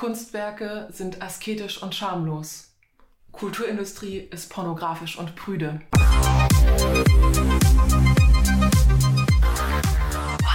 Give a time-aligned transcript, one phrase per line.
[0.00, 2.72] Kunstwerke sind asketisch und schamlos.
[3.32, 5.82] Kulturindustrie ist pornografisch und prüde.
[5.92, 7.04] One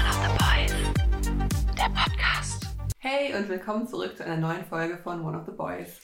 [0.10, 0.74] of the Boys,
[1.78, 2.66] der Podcast.
[2.98, 6.02] Hey und willkommen zurück zu einer neuen Folge von One of the Boys.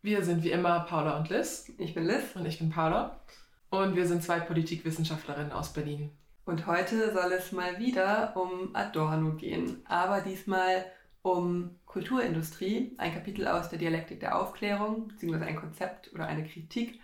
[0.00, 1.70] Wir sind wie immer Paula und Liz.
[1.76, 2.36] Ich bin Liz.
[2.36, 3.20] Und ich bin Paula.
[3.68, 6.10] Und wir sind zwei Politikwissenschaftlerinnen aus Berlin.
[6.46, 10.86] Und heute soll es mal wieder um Adorno gehen, aber diesmal
[11.22, 17.00] um Kulturindustrie, ein Kapitel aus der Dialektik der Aufklärung, beziehungsweise ein Konzept oder eine Kritik,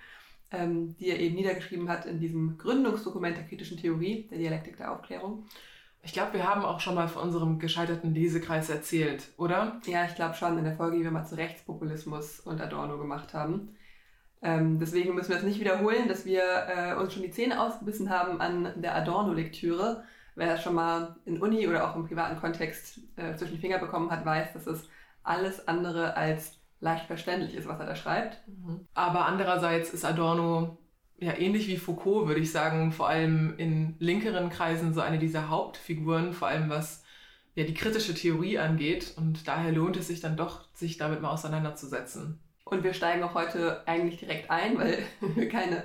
[0.50, 4.92] ähm, die er eben niedergeschrieben hat in diesem Gründungsdokument der kritischen Theorie, der Dialektik der
[4.92, 5.46] Aufklärung.
[6.02, 9.80] Ich glaube, wir haben auch schon mal von unserem gescheiterten Lesekreis erzählt, oder?
[9.86, 13.33] Ja, ich glaube schon in der Folge, die wir mal zu Rechtspopulismus und Adorno gemacht
[13.33, 13.74] haben.
[14.42, 18.10] Ähm, deswegen müssen wir es nicht wiederholen, dass wir äh, uns schon die Zähne ausgebissen
[18.10, 20.05] haben an der Adorno-Lektüre.
[20.37, 23.79] Wer das schon mal in Uni oder auch im privaten Kontext äh, zwischen die Finger
[23.79, 24.88] bekommen hat, weiß, dass es
[25.23, 28.47] alles andere als leicht verständlich ist, was er da schreibt.
[28.47, 28.87] Mhm.
[28.95, 30.78] Aber andererseits ist Adorno
[31.19, 35.48] ja ähnlich wie Foucault, würde ich sagen, vor allem in linkeren Kreisen so eine dieser
[35.48, 37.05] Hauptfiguren, vor allem was
[37.55, 39.14] ja die kritische Theorie angeht.
[39.17, 42.41] Und daher lohnt es sich dann doch, sich damit mal auseinanderzusetzen.
[42.64, 45.84] Und wir steigen auch heute eigentlich direkt ein, weil wir keine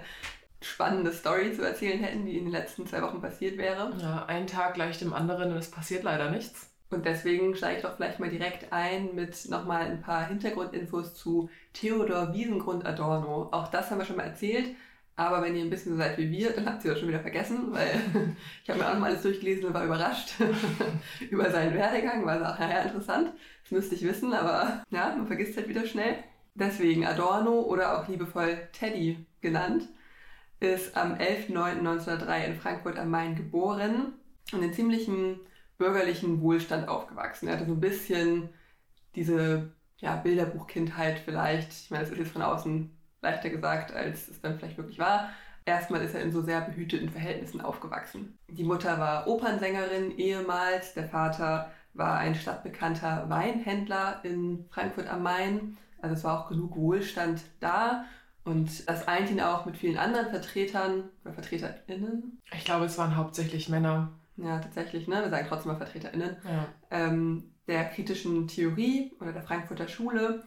[0.62, 3.94] spannende Story zu erzählen hätten, die in den letzten zwei Wochen passiert wäre.
[4.02, 6.70] Ja, ein Tag gleich dem anderen und es passiert leider nichts.
[6.92, 11.50] Und deswegen steige ich doch vielleicht mal direkt ein mit nochmal ein paar Hintergrundinfos zu
[11.74, 13.50] Theodor Wiesengrund Adorno.
[13.52, 14.76] Auch das haben wir schon mal erzählt.
[15.16, 17.20] Aber wenn ihr ein bisschen so seid wie wir, dann habt ihr das schon wieder
[17.20, 17.92] vergessen, weil
[18.64, 20.36] ich habe mir auch noch mal alles durchgelesen und war überrascht
[21.30, 22.26] über seinen Werdegang.
[22.26, 23.34] War auch, naja, interessant.
[23.64, 26.24] Das müsste ich wissen, aber ja, man vergisst halt wieder schnell.
[26.56, 29.90] Deswegen Adorno oder auch liebevoll Teddy genannt,
[30.60, 34.14] ist am 11.09.1903 in Frankfurt am Main geboren
[34.52, 35.40] und in ziemlichem
[35.78, 37.48] bürgerlichen Wohlstand aufgewachsen.
[37.48, 38.50] Er hatte so ein bisschen
[39.16, 41.72] diese ja, Bilderbuchkindheit vielleicht.
[41.72, 42.90] Ich meine, das ist jetzt von außen
[43.22, 45.30] leichter gesagt, als es dann vielleicht wirklich war.
[45.66, 48.38] Erstmal ist er in so sehr behüteten Verhältnissen aufgewachsen.
[48.48, 55.78] Die Mutter war Opernsängerin ehemals, der Vater war ein stadtbekannter Weinhändler in Frankfurt am Main
[56.02, 58.06] also es war auch genug Wohlstand da.
[58.50, 62.42] Und das eint ihn auch mit vielen anderen Vertretern oder VertreterInnen.
[62.52, 64.12] Ich glaube, es waren hauptsächlich Männer.
[64.38, 65.22] Ja, tatsächlich, ne?
[65.22, 66.38] Wir sagen trotzdem mal VertreterInnen.
[66.44, 66.66] Ja.
[66.90, 70.44] Ähm, der kritischen Theorie oder der Frankfurter Schule,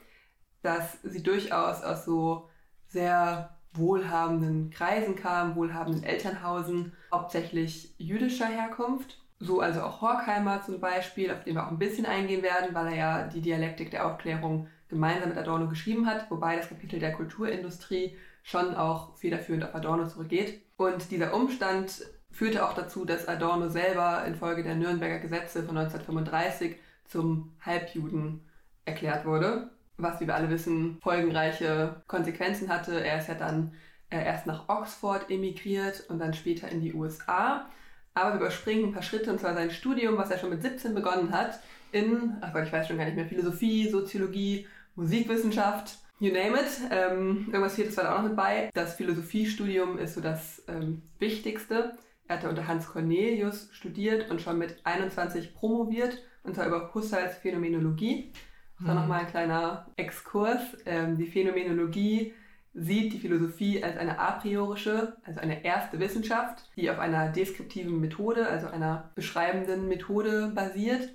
[0.63, 2.49] dass sie durchaus aus so
[2.89, 9.21] sehr wohlhabenden Kreisen kam, wohlhabenden Elternhausen, hauptsächlich jüdischer Herkunft.
[9.39, 12.89] So also auch Horkheimer zum Beispiel, auf den wir auch ein bisschen eingehen werden, weil
[12.89, 17.13] er ja die Dialektik der Aufklärung gemeinsam mit Adorno geschrieben hat, wobei das Kapitel der
[17.13, 20.63] Kulturindustrie schon auch federführend auf Adorno zurückgeht.
[20.77, 26.77] Und dieser Umstand führte auch dazu, dass Adorno selber infolge der Nürnberger Gesetze von 1935
[27.07, 28.41] zum Halbjuden
[28.85, 33.05] erklärt wurde, was, wie wir alle wissen, folgenreiche Konsequenzen hatte.
[33.05, 33.75] Er ist ja dann
[34.11, 37.69] äh, erst nach Oxford emigriert und dann später in die USA.
[38.15, 40.95] Aber wir überspringen ein paar Schritte, und zwar sein Studium, was er schon mit 17
[40.95, 41.61] begonnen hat,
[41.93, 46.69] in, ach Gott, ich weiß schon gar nicht mehr, Philosophie, Soziologie Musikwissenschaft, you name it.
[46.91, 48.71] Ähm, irgendwas viertes war da auch noch mit bei.
[48.75, 51.97] Das Philosophiestudium ist so das ähm, Wichtigste.
[52.29, 57.37] Er hatte unter Hans Cornelius studiert und schon mit 21 promoviert, und zwar über Husserls
[57.37, 58.33] Phänomenologie.
[58.79, 59.01] Das war mhm.
[59.01, 60.61] nochmal ein kleiner Exkurs.
[60.85, 62.35] Ähm, die Phänomenologie
[62.75, 68.01] sieht die Philosophie als eine a priorische, also eine erste Wissenschaft, die auf einer deskriptiven
[68.01, 71.11] Methode, also einer beschreibenden Methode basiert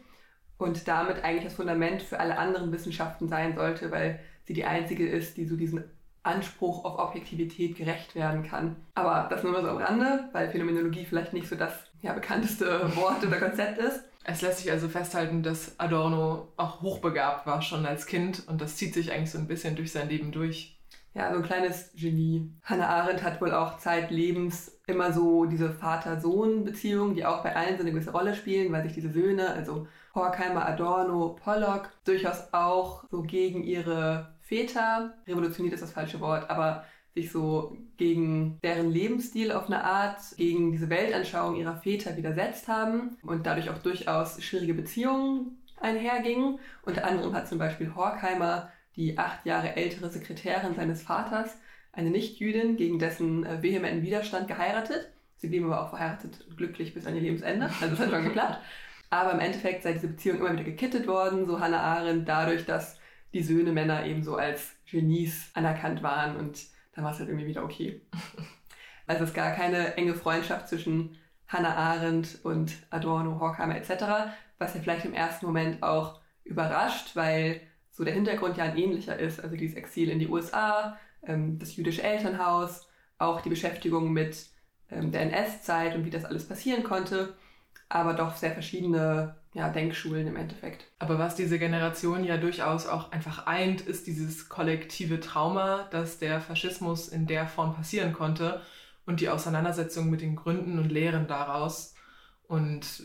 [0.57, 5.07] und damit eigentlich das Fundament für alle anderen Wissenschaften sein sollte, weil sie die einzige
[5.07, 5.83] ist, die so diesen
[6.23, 8.75] Anspruch auf Objektivität gerecht werden kann.
[8.95, 12.65] Aber das nur mal so am Rande, weil Phänomenologie vielleicht nicht so das ja, bekannteste
[12.95, 14.03] Wort oder Konzept ist.
[14.23, 18.75] Es lässt sich also festhalten, dass Adorno auch hochbegabt war schon als Kind und das
[18.75, 20.77] zieht sich eigentlich so ein bisschen durch sein Leben durch.
[21.13, 22.51] Ja, so ein kleines Genie.
[22.61, 27.81] Hannah Arendt hat wohl auch zeitlebens immer so diese Vater-Sohn-Beziehungen, die auch bei allen so
[27.81, 33.21] eine gewisse Rolle spielen, weil sich diese Söhne, also Horkheimer, Adorno, Pollock, durchaus auch so
[33.21, 36.83] gegen ihre Väter, revolutioniert ist das falsche Wort, aber
[37.13, 43.17] sich so gegen deren Lebensstil auf eine Art, gegen diese Weltanschauung ihrer Väter widersetzt haben
[43.23, 46.59] und dadurch auch durchaus schwierige Beziehungen einhergingen.
[46.83, 51.55] Unter anderem hat zum Beispiel Horkheimer die acht Jahre ältere Sekretärin seines Vaters,
[51.91, 55.09] eine Nichtjüdin, gegen dessen äh, vehementen Widerstand geheiratet.
[55.37, 57.69] Sie blieben aber auch verheiratet und glücklich bis an ihr Lebensende.
[57.81, 58.59] Also das hat schon geklappt.
[59.09, 62.99] Aber im Endeffekt sei diese Beziehung immer wieder gekittet worden, so Hannah Arendt, dadurch, dass
[63.33, 67.47] die Söhne Männer eben so als Genies anerkannt waren und dann war es halt irgendwie
[67.47, 68.01] wieder okay.
[69.09, 71.17] Also es gab keine enge Freundschaft zwischen
[71.47, 77.61] Hannah Arendt und Adorno, Horkheimer etc., was ja vielleicht im ersten Moment auch überrascht, weil
[77.89, 79.39] so der Hintergrund ja ein ähnlicher ist.
[79.39, 84.47] Also dieses Exil in die USA, ähm, das jüdische Elternhaus, auch die Beschäftigung mit
[84.91, 87.35] ähm, der NS-Zeit und wie das alles passieren konnte,
[87.89, 90.85] aber doch sehr verschiedene ja, Denkschulen im Endeffekt.
[90.99, 96.41] Aber was diese Generation ja durchaus auch einfach eint, ist dieses kollektive Trauma, dass der
[96.41, 98.61] Faschismus in der Form passieren konnte
[99.05, 101.95] und die Auseinandersetzung mit den Gründen und Lehren daraus.
[102.47, 103.03] Und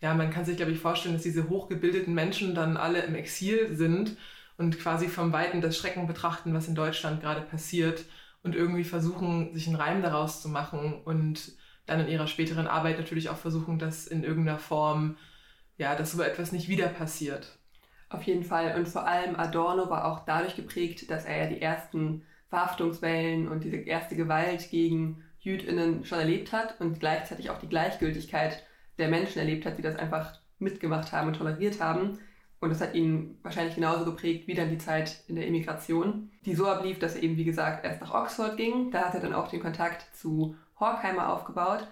[0.00, 3.74] ja, man kann sich, glaube ich, vorstellen, dass diese hochgebildeten Menschen dann alle im Exil
[3.74, 4.16] sind
[4.58, 8.04] und quasi vom Weiten das Schrecken betrachten, was in Deutschland gerade passiert
[8.42, 11.52] und irgendwie versuchen, sich einen Reim daraus zu machen und
[11.86, 15.16] dann in ihrer späteren Arbeit natürlich auch versuchen, dass in irgendeiner Form,
[15.76, 17.58] ja, dass so etwas nicht wieder passiert.
[18.08, 18.76] Auf jeden Fall.
[18.76, 23.64] Und vor allem Adorno war auch dadurch geprägt, dass er ja die ersten Verhaftungswellen und
[23.64, 28.64] diese erste Gewalt gegen JüdInnen schon erlebt hat und gleichzeitig auch die Gleichgültigkeit
[28.98, 32.18] der Menschen erlebt hat, die das einfach mitgemacht haben und toleriert haben.
[32.60, 36.54] Und das hat ihn wahrscheinlich genauso geprägt wie dann die Zeit in der Immigration, die
[36.54, 38.90] so ablief, dass er eben, wie gesagt, erst nach Oxford ging.
[38.90, 41.86] Da hat er dann auch den Kontakt zu Horkheimer aufgebaut,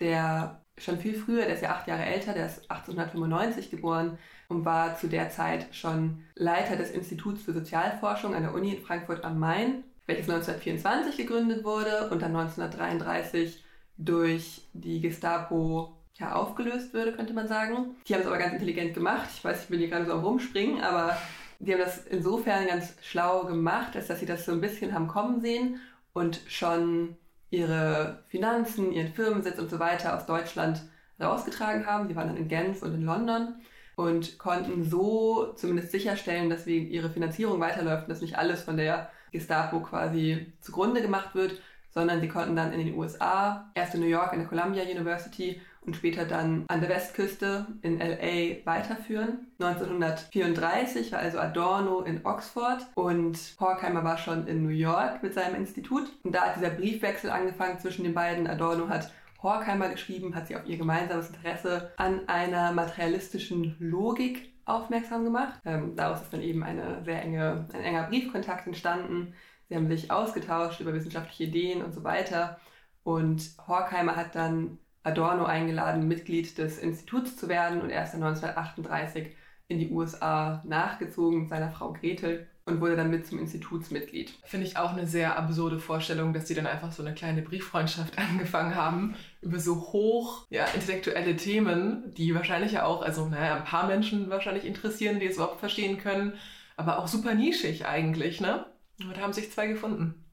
[0.00, 4.18] der schon viel früher, der ist ja acht Jahre älter, der ist 1895 geboren
[4.48, 8.82] und war zu der Zeit schon Leiter des Instituts für Sozialforschung an der Uni in
[8.82, 13.64] Frankfurt am Main, welches 1924 gegründet wurde und dann 1933
[13.96, 17.96] durch die Gestapo ja, aufgelöst würde, könnte man sagen.
[18.06, 19.28] Die haben es aber ganz intelligent gemacht.
[19.34, 21.16] Ich weiß, ich will hier gerade so am Rumspringen, aber
[21.58, 25.08] die haben das insofern ganz schlau gemacht, als dass sie das so ein bisschen haben
[25.08, 25.80] kommen sehen
[26.12, 27.16] und schon
[27.50, 30.82] ihre Finanzen, ihren Firmensitz und so weiter aus Deutschland
[31.20, 32.08] rausgetragen haben.
[32.08, 33.56] Sie waren dann in Genf und in London
[33.96, 39.10] und konnten so zumindest sicherstellen, dass ihre Finanzierung weiterläuft und dass nicht alles von der
[39.32, 41.60] Gestapo quasi zugrunde gemacht wird,
[41.90, 45.60] sondern sie konnten dann in den USA, erst in New York in der Columbia University
[45.86, 49.46] und später dann an der Westküste in LA weiterführen.
[49.60, 55.54] 1934 war also Adorno in Oxford und Horkheimer war schon in New York mit seinem
[55.54, 56.10] Institut.
[56.24, 58.46] Und da hat dieser Briefwechsel angefangen zwischen den beiden.
[58.46, 59.12] Adorno hat
[59.42, 65.60] Horkheimer geschrieben, hat sie auf ihr gemeinsames Interesse an einer materialistischen Logik aufmerksam gemacht.
[65.64, 69.34] Ähm, daraus ist dann eben eine sehr enge, ein enger Briefkontakt entstanden.
[69.68, 72.58] Sie haben sich ausgetauscht über wissenschaftliche Ideen und so weiter.
[73.04, 78.24] Und Horkheimer hat dann Adorno eingeladen, Mitglied des Instituts zu werden und er ist dann
[78.24, 79.28] 1938
[79.68, 84.34] in die USA nachgezogen mit seiner Frau Gretel und wurde dann mit zum Institutsmitglied.
[84.44, 88.18] Finde ich auch eine sehr absurde Vorstellung, dass sie dann einfach so eine kleine Brieffreundschaft
[88.18, 93.64] angefangen haben über so hoch ja, intellektuelle Themen, die wahrscheinlich ja auch, also naja, ein
[93.64, 96.32] paar Menschen wahrscheinlich interessieren, die es überhaupt verstehen können,
[96.76, 98.66] aber auch super nischig eigentlich, ne?
[99.00, 100.24] Und da haben sich zwei gefunden.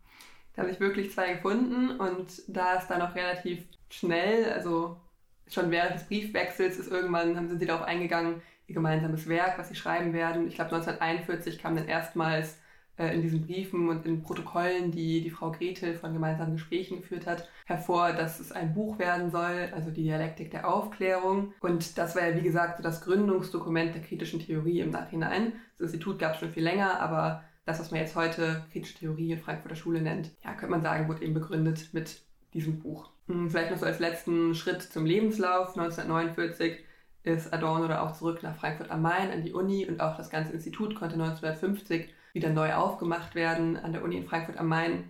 [0.55, 3.63] Da haben sich wirklich zwei gefunden und da ist dann auch relativ
[3.93, 4.97] schnell, also
[5.47, 9.75] schon während des Briefwechsels ist irgendwann, sind sie darauf eingegangen, ihr gemeinsames Werk, was sie
[9.75, 10.47] schreiben werden.
[10.47, 12.57] Ich glaube 1941 kam dann erstmals
[12.97, 17.27] äh, in diesen Briefen und in Protokollen, die die Frau Gretel von gemeinsamen Gesprächen geführt
[17.27, 21.53] hat, hervor, dass es ein Buch werden soll, also die Dialektik der Aufklärung.
[21.59, 25.53] Und das war ja, wie gesagt, so das Gründungsdokument der kritischen Theorie im Nachhinein.
[25.77, 29.31] Das Institut gab es schon viel länger, aber das, was man jetzt heute kritische Theorie
[29.31, 32.21] in Frankfurter Schule nennt, ja, könnte man sagen, wurde eben begründet mit
[32.53, 33.12] diesem Buch.
[33.27, 35.77] Hm, vielleicht noch so als letzten Schritt zum Lebenslauf.
[35.77, 36.79] 1949
[37.23, 40.29] ist Adorno da auch zurück nach Frankfurt am Main an die Uni und auch das
[40.29, 45.09] ganze Institut konnte 1950 wieder neu aufgemacht werden an der Uni in Frankfurt am Main.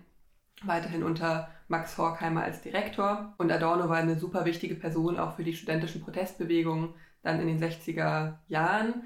[0.62, 3.34] Weiterhin unter Max Horkheimer als Direktor.
[3.38, 7.60] Und Adorno war eine super wichtige Person auch für die studentischen Protestbewegungen dann in den
[7.60, 9.04] 60er Jahren.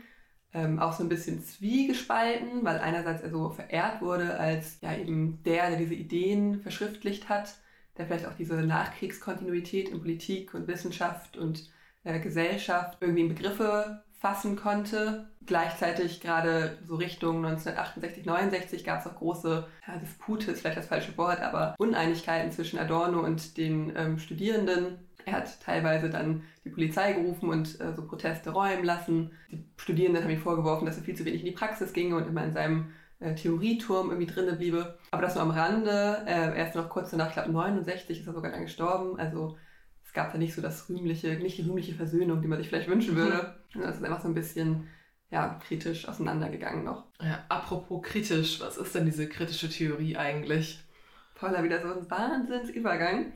[0.53, 5.43] Ähm, auch so ein bisschen zwiegespalten, weil einerseits er so verehrt wurde als ja eben
[5.45, 7.55] der, der diese Ideen verschriftlicht hat
[7.99, 11.69] der vielleicht auch diese Nachkriegskontinuität in Politik und Wissenschaft und
[12.05, 15.29] äh, Gesellschaft irgendwie in Begriffe fassen konnte.
[15.47, 20.87] Gleichzeitig gerade so Richtung 1968, 69 gab es auch große ja, Dispute, ist vielleicht das
[20.87, 24.99] falsche Wort, aber Uneinigkeiten zwischen Adorno und den ähm, Studierenden.
[25.25, 29.31] Er hat teilweise dann die Polizei gerufen und äh, so Proteste räumen lassen.
[29.51, 32.27] Die Studierenden haben ihm vorgeworfen, dass er viel zu wenig in die Praxis ginge und
[32.27, 34.99] immer in seinem äh, Theorieturm irgendwie drinne bliebe.
[35.11, 36.23] Aber das nur am Rande.
[36.27, 39.19] Äh, er ist noch kurz danach, ich glaube 69 ist er sogar dann gestorben.
[39.19, 39.57] Also
[40.05, 42.89] es gab da nicht so das rühmliche, nicht die rühmliche Versöhnung, die man sich vielleicht
[42.89, 43.57] wünschen würde.
[43.75, 43.83] Mhm.
[43.83, 44.89] Das ist einfach so ein bisschen
[45.31, 47.05] ja, kritisch auseinandergegangen noch.
[47.21, 50.81] Ja, apropos kritisch, was ist denn diese kritische Theorie eigentlich?
[51.35, 53.33] Paula, wieder so ein Wahnsinnsübergang.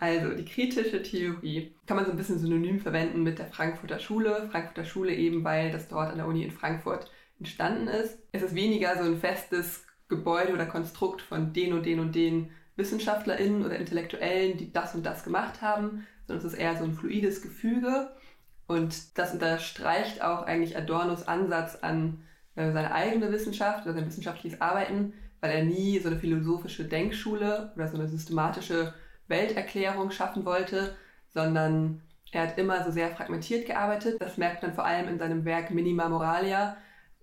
[0.00, 4.48] Also die kritische Theorie kann man so ein bisschen synonym verwenden mit der Frankfurter Schule.
[4.50, 8.18] Frankfurter Schule eben, weil das dort an der Uni in Frankfurt entstanden ist.
[8.32, 12.50] Es ist weniger so ein festes Gebäude oder Konstrukt von den und den und den
[12.76, 16.94] WissenschaftlerInnen oder Intellektuellen, die das und das gemacht haben, sondern es ist eher so ein
[16.94, 18.10] fluides Gefüge.
[18.66, 22.22] Und das unterstreicht auch eigentlich Adornos Ansatz an
[22.56, 27.72] äh, seine eigene Wissenschaft oder sein wissenschaftliches Arbeiten, weil er nie so eine philosophische Denkschule
[27.76, 28.94] oder so eine systematische
[29.28, 30.96] Welterklärung schaffen wollte,
[31.28, 32.02] sondern
[32.32, 34.20] er hat immer so sehr fragmentiert gearbeitet.
[34.20, 36.76] Das merkt man vor allem in seinem Werk Minima Moralia,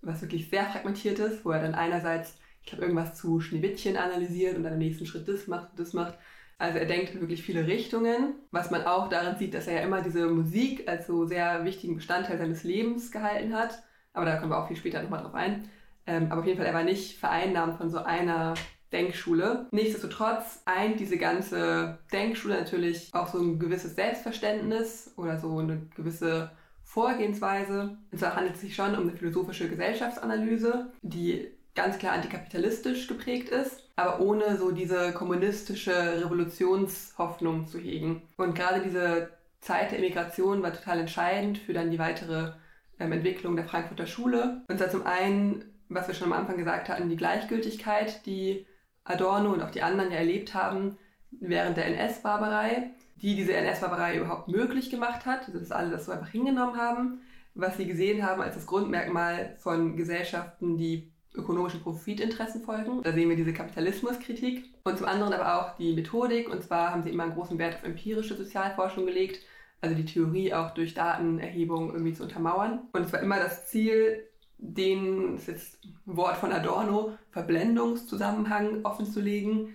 [0.03, 4.55] was wirklich sehr fragmentiert ist, wo er dann einerseits, ich glaube, irgendwas zu Schneewittchen analysiert
[4.55, 6.17] und dann im nächsten Schritt das macht und das macht.
[6.57, 9.81] Also er denkt in wirklich viele Richtungen, was man auch darin sieht, dass er ja
[9.81, 13.83] immer diese Musik als so sehr wichtigen Bestandteil seines Lebens gehalten hat.
[14.13, 15.67] Aber da kommen wir auch viel später nochmal drauf ein.
[16.05, 18.53] Ähm, aber auf jeden Fall, er war nicht vereinnahmt von so einer
[18.91, 19.67] Denkschule.
[19.71, 26.51] Nichtsdestotrotz eint diese ganze Denkschule natürlich auch so ein gewisses Selbstverständnis oder so eine gewisse
[26.93, 27.97] Vorgehensweise.
[28.11, 33.49] Und zwar handelt es sich schon um eine philosophische Gesellschaftsanalyse, die ganz klar antikapitalistisch geprägt
[33.49, 38.21] ist, aber ohne so diese kommunistische Revolutionshoffnung zu hegen.
[38.37, 42.51] Und gerade diese Zeit der Immigration war total entscheidend für dann die weitere
[42.99, 44.61] ähm, Entwicklung der Frankfurter Schule.
[44.67, 48.67] Und zwar zum einen, was wir schon am Anfang gesagt hatten, die Gleichgültigkeit, die
[49.03, 50.95] Adorno und auch die anderen ja erlebt haben
[51.31, 52.91] während der NS-Barbarei,
[53.23, 57.21] die diese NS-Barbarei überhaupt möglich gemacht hat, also dass alle das so einfach hingenommen haben,
[57.55, 63.01] was sie gesehen haben als das Grundmerkmal von Gesellschaften, die ökonomischen Profitinteressen folgen.
[63.01, 66.49] Da sehen wir diese Kapitalismuskritik und zum anderen aber auch die Methodik.
[66.49, 69.39] Und zwar haben sie immer einen großen Wert auf empirische Sozialforschung gelegt,
[69.81, 72.81] also die Theorie auch durch Datenerhebung irgendwie zu untermauern.
[72.91, 74.27] Und es war immer das Ziel,
[74.57, 79.69] den, das ist jetzt ein Wort von Adorno, Verblendungszusammenhang offenzulegen,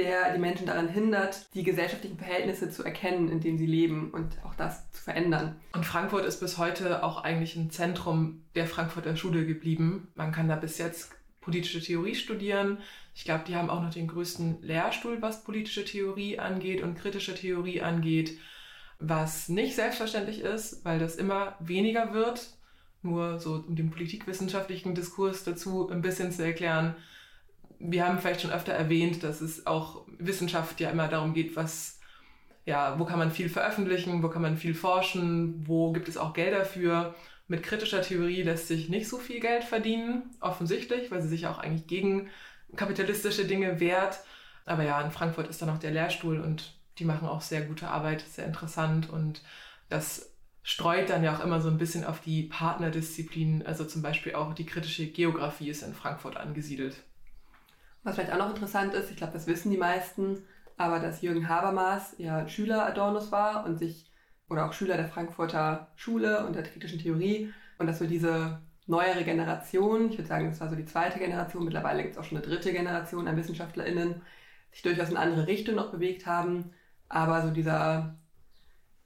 [0.00, 4.38] der die Menschen daran hindert, die gesellschaftlichen Verhältnisse zu erkennen, in denen sie leben und
[4.44, 5.56] auch das zu verändern.
[5.72, 10.08] Und Frankfurt ist bis heute auch eigentlich ein Zentrum der Frankfurter Schule geblieben.
[10.14, 12.78] Man kann da bis jetzt politische Theorie studieren.
[13.14, 17.34] Ich glaube, die haben auch noch den größten Lehrstuhl, was politische Theorie angeht und kritische
[17.34, 18.38] Theorie angeht,
[18.98, 22.48] was nicht selbstverständlich ist, weil das immer weniger wird
[23.02, 26.94] nur so um den politikwissenschaftlichen Diskurs dazu ein bisschen zu erklären.
[27.80, 31.98] Wir haben vielleicht schon öfter erwähnt, dass es auch Wissenschaft ja immer darum geht, was,
[32.66, 36.34] ja, wo kann man viel veröffentlichen, wo kann man viel forschen, wo gibt es auch
[36.34, 37.14] Geld dafür.
[37.48, 41.58] Mit kritischer Theorie lässt sich nicht so viel Geld verdienen, offensichtlich, weil sie sich auch
[41.58, 42.28] eigentlich gegen
[42.76, 44.20] kapitalistische Dinge wehrt.
[44.66, 47.88] Aber ja, in Frankfurt ist dann auch der Lehrstuhl und die machen auch sehr gute
[47.88, 49.42] Arbeit, sehr interessant und
[49.88, 54.34] das streut dann ja auch immer so ein bisschen auf die Partnerdisziplinen, also zum Beispiel
[54.34, 57.02] auch die kritische Geografie ist in Frankfurt angesiedelt.
[58.02, 60.42] Was vielleicht auch noch interessant ist, ich glaube, das wissen die meisten,
[60.76, 64.10] aber dass Jürgen Habermas ja Schüler Adornos war und sich,
[64.48, 69.24] oder auch Schüler der Frankfurter Schule und der kritischen Theorie und dass so diese neuere
[69.24, 72.38] Generation, ich würde sagen, das war so die zweite Generation, mittlerweile gibt es auch schon
[72.38, 74.22] eine dritte Generation an WissenschaftlerInnen,
[74.72, 76.72] sich durchaus in andere Richtungen noch bewegt haben,
[77.08, 78.16] aber so dieser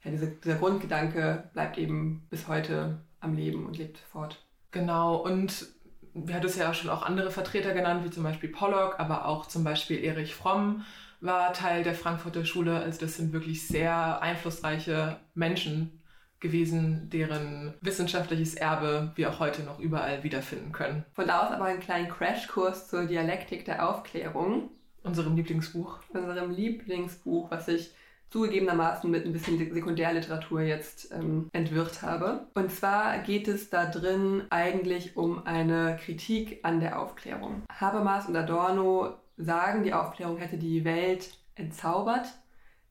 [0.04, 4.44] ja, diese, dieser Grundgedanke bleibt eben bis heute am Leben und lebt fort.
[4.70, 5.66] Genau, und
[6.14, 9.46] wir hatten es ja schon auch andere Vertreter genannt, wie zum Beispiel Pollock, aber auch
[9.46, 10.84] zum Beispiel Erich Fromm
[11.20, 12.78] war Teil der Frankfurter Schule.
[12.78, 16.00] Also das sind wirklich sehr einflussreiche Menschen
[16.40, 21.04] gewesen, deren wissenschaftliches Erbe wir auch heute noch überall wiederfinden können.
[21.14, 24.70] Von da aus aber einen kleinen Crashkurs zur Dialektik der Aufklärung.
[25.02, 26.00] Unserem Lieblingsbuch.
[26.10, 27.92] Unserem Lieblingsbuch, was ich
[28.34, 32.48] zugegebenermaßen mit ein bisschen Sekundärliteratur jetzt ähm, entwirrt habe.
[32.54, 37.62] Und zwar geht es da drin eigentlich um eine Kritik an der Aufklärung.
[37.70, 42.26] Habermas und Adorno sagen, die Aufklärung hätte die Welt entzaubert,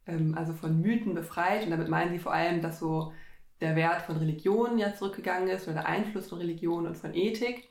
[0.08, 1.66] ähm, also von Mythen befreit.
[1.66, 3.12] Und damit meinen sie vor allem, dass so
[3.60, 7.68] der Wert von Religion ja zurückgegangen ist oder der Einfluss von Religion und von Ethik.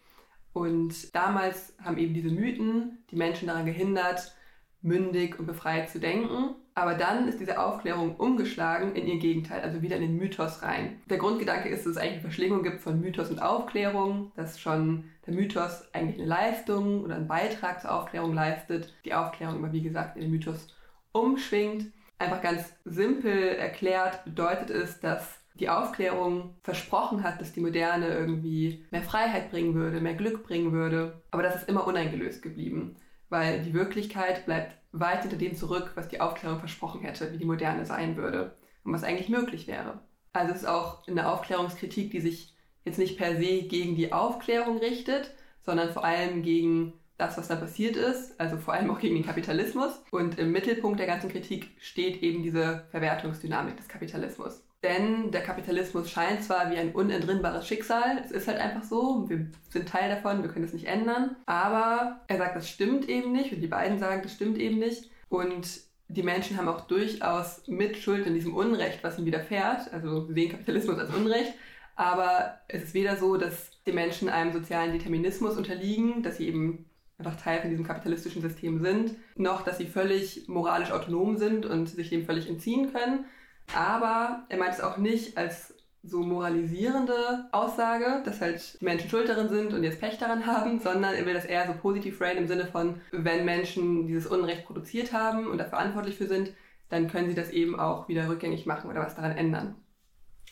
[0.52, 4.36] Und damals haben eben diese Mythen die Menschen daran gehindert,
[4.82, 6.56] mündig und befreit zu denken.
[6.74, 11.00] Aber dann ist diese Aufklärung umgeschlagen in ihr Gegenteil, also wieder in den Mythos rein.
[11.10, 15.04] Der Grundgedanke ist, dass es eigentlich eine Verschlingung gibt von Mythos und Aufklärung, dass schon
[15.26, 19.82] der Mythos eigentlich eine Leistung oder einen Beitrag zur Aufklärung leistet, die Aufklärung immer wie
[19.82, 20.68] gesagt in den Mythos
[21.12, 21.92] umschwingt.
[22.18, 28.86] Einfach ganz simpel erklärt bedeutet es, dass die Aufklärung versprochen hat, dass die Moderne irgendwie
[28.90, 31.20] mehr Freiheit bringen würde, mehr Glück bringen würde.
[31.30, 32.96] Aber das ist immer uneingelöst geblieben
[33.32, 37.44] weil die Wirklichkeit bleibt weit hinter dem zurück, was die Aufklärung versprochen hätte, wie die
[37.44, 40.00] Moderne sein würde und was eigentlich möglich wäre.
[40.32, 44.78] Also es ist auch eine Aufklärungskritik, die sich jetzt nicht per se gegen die Aufklärung
[44.78, 49.14] richtet, sondern vor allem gegen das, was da passiert ist, also vor allem auch gegen
[49.14, 50.02] den Kapitalismus.
[50.10, 54.62] Und im Mittelpunkt der ganzen Kritik steht eben diese Verwertungsdynamik des Kapitalismus.
[54.82, 59.46] Denn der Kapitalismus scheint zwar wie ein unentrinnbares Schicksal, es ist halt einfach so, wir
[59.68, 63.52] sind Teil davon, wir können es nicht ändern, aber er sagt, das stimmt eben nicht
[63.52, 65.68] und die beiden sagen, das stimmt eben nicht und
[66.08, 70.98] die Menschen haben auch durchaus Mitschuld in diesem Unrecht, was ihnen widerfährt, also sehen Kapitalismus
[70.98, 71.54] als Unrecht,
[71.94, 76.86] Aber es ist weder so, dass die Menschen einem sozialen Determinismus unterliegen, dass sie eben
[77.18, 81.88] einfach Teil von diesem kapitalistischen System sind, noch dass sie völlig moralisch autonom sind und
[81.88, 83.26] sich dem völlig entziehen können.
[83.74, 89.28] Aber er meint es auch nicht als so moralisierende Aussage, dass halt die Menschen schuld
[89.28, 92.38] darin sind und jetzt Pech daran haben, sondern er will das eher so positiv frame
[92.38, 96.52] im Sinne von, wenn Menschen dieses Unrecht produziert haben und da verantwortlich für sind,
[96.88, 99.76] dann können sie das eben auch wieder rückgängig machen oder was daran ändern.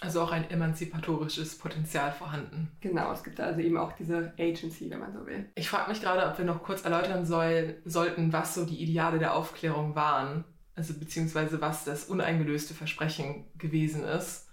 [0.00, 2.71] Also auch ein emanzipatorisches Potenzial vorhanden.
[2.81, 5.50] Genau, es gibt also eben auch diese Agency, wenn man so will.
[5.57, 9.19] Ich frage mich gerade, ob wir noch kurz erläutern soll, sollten, was so die Ideale
[9.19, 10.45] der Aufklärung waren.
[10.80, 14.49] Also beziehungsweise was das uneingelöste Versprechen gewesen ist.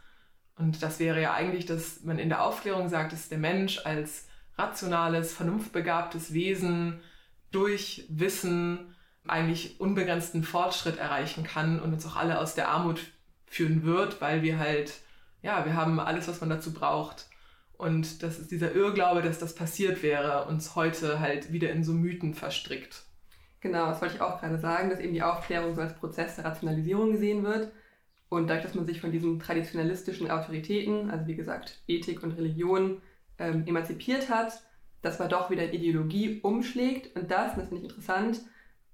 [0.58, 4.28] Und das wäre ja eigentlich, dass man in der Aufklärung sagt, dass der Mensch als
[4.58, 7.00] rationales, vernunftbegabtes Wesen
[7.52, 13.02] durch Wissen eigentlich unbegrenzten Fortschritt erreichen kann und uns auch alle aus der Armut
[13.46, 14.94] führen wird, weil wir halt
[15.42, 17.28] ja, wir haben alles, was man dazu braucht.
[17.78, 21.94] Und das ist dieser Irrglaube, dass das passiert wäre, uns heute halt wieder in so
[21.94, 23.04] Mythen verstrickt.
[23.60, 26.46] Genau, das wollte ich auch gerade sagen, dass eben die Aufklärung so als Prozess der
[26.46, 27.72] Rationalisierung gesehen wird.
[28.30, 33.02] Und dadurch, dass man sich von diesen traditionalistischen Autoritäten, also wie gesagt Ethik und Religion,
[33.40, 34.62] ähm, emanzipiert hat,
[35.02, 37.16] dass man doch wieder in Ideologie umschlägt.
[37.16, 38.42] Und das, und das finde ich interessant,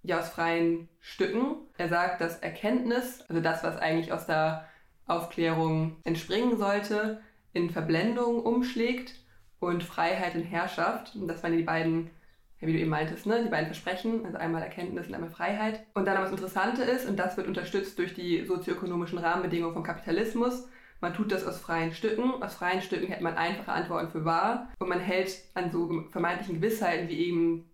[0.03, 1.55] ja aus freien Stücken.
[1.77, 4.67] Er sagt, dass Erkenntnis, also das, was eigentlich aus der
[5.07, 7.21] Aufklärung entspringen sollte,
[7.53, 9.19] in Verblendung umschlägt
[9.59, 11.15] und Freiheit in Herrschaft.
[11.15, 12.09] Und das waren die beiden,
[12.65, 13.43] wie du eben meintest, ne?
[13.43, 15.85] die beiden Versprechen, also einmal Erkenntnis und einmal Freiheit.
[15.93, 19.83] Und dann aber das Interessante ist, und das wird unterstützt durch die sozioökonomischen Rahmenbedingungen vom
[19.83, 20.67] Kapitalismus,
[21.03, 22.41] man tut das aus freien Stücken.
[22.41, 26.61] Aus freien Stücken hält man einfache Antworten für wahr und man hält an so vermeintlichen
[26.61, 27.69] Gewissheiten wie eben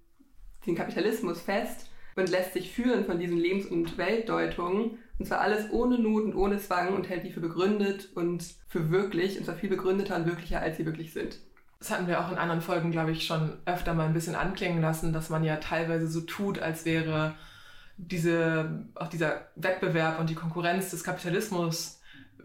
[0.65, 5.69] den Kapitalismus fest und lässt sich führen von diesen Lebens- und Weltdeutungen und zwar alles
[5.71, 9.55] ohne Not und ohne Zwang und hält die für begründet und für wirklich, und zwar
[9.55, 11.39] viel begründeter und wirklicher, als sie wirklich sind.
[11.79, 14.81] Das hatten wir auch in anderen Folgen, glaube ich, schon öfter mal ein bisschen anklingen
[14.81, 17.35] lassen, dass man ja teilweise so tut, als wäre
[17.95, 22.01] diese, auch dieser Wettbewerb und die Konkurrenz des Kapitalismus,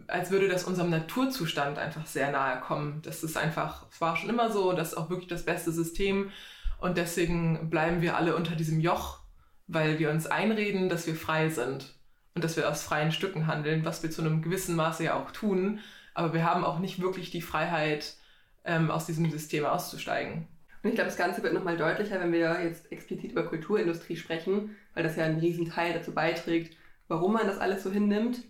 [0.06, 3.02] als würde das unserem Naturzustand einfach sehr nahe kommen.
[3.02, 6.30] Das ist einfach, es war schon immer so, das ist auch wirklich das beste System
[6.78, 9.20] und deswegen bleiben wir alle unter diesem Joch,
[9.66, 11.94] weil wir uns einreden, dass wir frei sind
[12.34, 15.30] und dass wir aus freien Stücken handeln, was wir zu einem gewissen Maße ja auch
[15.30, 15.80] tun.
[16.14, 18.16] Aber wir haben auch nicht wirklich die Freiheit,
[18.64, 20.48] ähm, aus diesem System auszusteigen.
[20.82, 24.76] Und ich glaube, das Ganze wird nochmal deutlicher, wenn wir jetzt explizit über Kulturindustrie sprechen,
[24.92, 26.76] weil das ja einen riesen Teil dazu beiträgt,
[27.08, 28.42] warum man das alles so hinnimmt.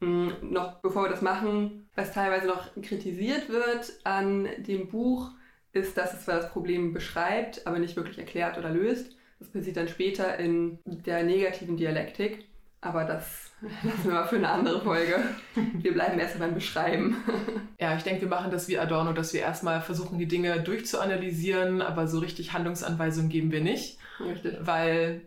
[0.00, 5.30] Hm, noch bevor wir das machen, was teilweise noch kritisiert wird an dem Buch,
[5.72, 9.16] ist, dass es zwar das Problem beschreibt, aber nicht wirklich erklärt oder löst.
[9.40, 12.46] Das passiert dann später in der negativen Dialektik.
[12.84, 15.18] Aber das lassen wir mal für eine andere Folge.
[15.54, 17.16] Wir bleiben erst beim Beschreiben.
[17.80, 21.80] Ja, ich denke, wir machen das wie Adorno, dass wir erstmal versuchen, die Dinge durchzuanalysieren,
[21.80, 23.98] aber so richtig Handlungsanweisungen geben wir nicht.
[24.20, 24.58] Richtig.
[24.60, 25.22] Weil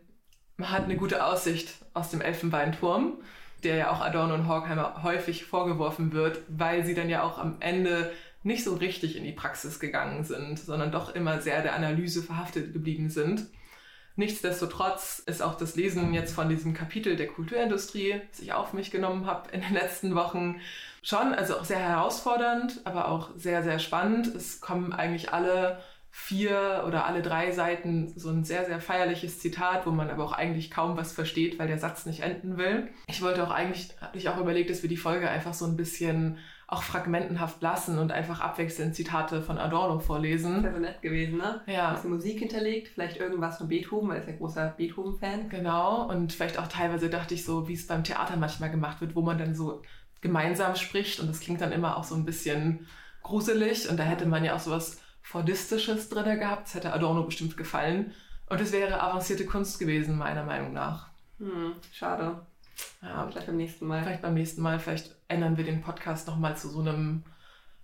[0.57, 3.17] man hat eine gute Aussicht aus dem Elfenbeinturm,
[3.63, 7.57] der ja auch Adorno und Horkheimer häufig vorgeworfen wird, weil sie dann ja auch am
[7.59, 8.11] Ende
[8.43, 12.71] nicht so richtig in die Praxis gegangen sind, sondern doch immer sehr der Analyse verhaftet
[12.71, 13.47] geblieben sind.
[14.17, 18.89] Nichtsdestotrotz ist auch das Lesen jetzt von diesem Kapitel der Kulturindustrie, das ich auf mich
[18.89, 20.59] genommen habe in den letzten Wochen,
[21.03, 24.27] schon, also auch sehr herausfordernd, aber auch sehr, sehr spannend.
[24.27, 29.85] Es kommen eigentlich alle vier oder alle drei Seiten so ein sehr, sehr feierliches Zitat,
[29.85, 32.87] wo man aber auch eigentlich kaum was versteht, weil der Satz nicht enden will.
[33.07, 35.77] Ich wollte auch eigentlich, hatte ich auch überlegt, dass wir die Folge einfach so ein
[35.77, 40.55] bisschen auch fragmentenhaft lassen und einfach abwechselnd Zitate von Adorno vorlesen.
[40.55, 41.61] Das wäre nett gewesen, ne?
[41.65, 41.87] Ja.
[41.89, 45.47] Ein bisschen Musik hinterlegt, vielleicht irgendwas von Beethoven, weil er ist ja großer Beethoven-Fan.
[45.47, 49.15] Genau, und vielleicht auch teilweise dachte ich so, wie es beim Theater manchmal gemacht wird,
[49.15, 49.81] wo man dann so
[50.19, 52.87] gemeinsam spricht und das klingt dann immer auch so ein bisschen
[53.23, 57.55] gruselig und da hätte man ja auch sowas Fordistisches drin gehabt, das hätte Adorno bestimmt
[57.55, 58.13] gefallen
[58.49, 61.07] und es wäre avancierte Kunst gewesen, meiner Meinung nach.
[61.39, 62.45] Hm, schade.
[63.01, 64.03] Ja, Vielleicht beim nächsten Mal.
[64.03, 67.23] vielleicht beim nächsten Mal, vielleicht ändern wir den Podcast nochmal zu so einem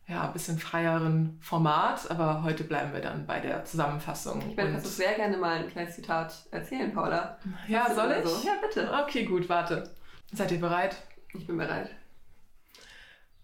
[0.08, 4.44] ja, bisschen freieren Format, aber heute bleiben wir dann bei der Zusammenfassung.
[4.50, 7.38] Ich werde du sehr gerne mal ein kleines Zitat erzählen, Paula.
[7.68, 8.30] ja, Hast du soll ich?
[8.30, 8.48] so?
[8.48, 8.92] Ja, bitte.
[9.04, 9.90] Okay, gut, warte.
[10.34, 10.98] Seid ihr bereit?
[11.34, 11.90] Ich bin bereit.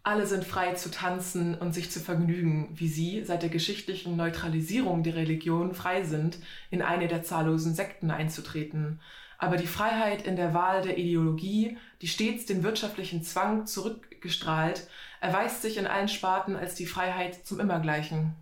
[0.04, 5.04] Alle sind frei zu tanzen und sich zu vergnügen, wie sie seit der geschichtlichen Neutralisierung
[5.04, 6.40] der Religion frei sind,
[6.72, 9.02] in eine der zahllosen Sekten einzutreten.
[9.40, 14.88] Aber die Freiheit in der Wahl der Ideologie, die stets den wirtschaftlichen Zwang zurückgestrahlt,
[15.22, 18.36] erweist sich in allen Sparten als die Freiheit zum Immergleichen.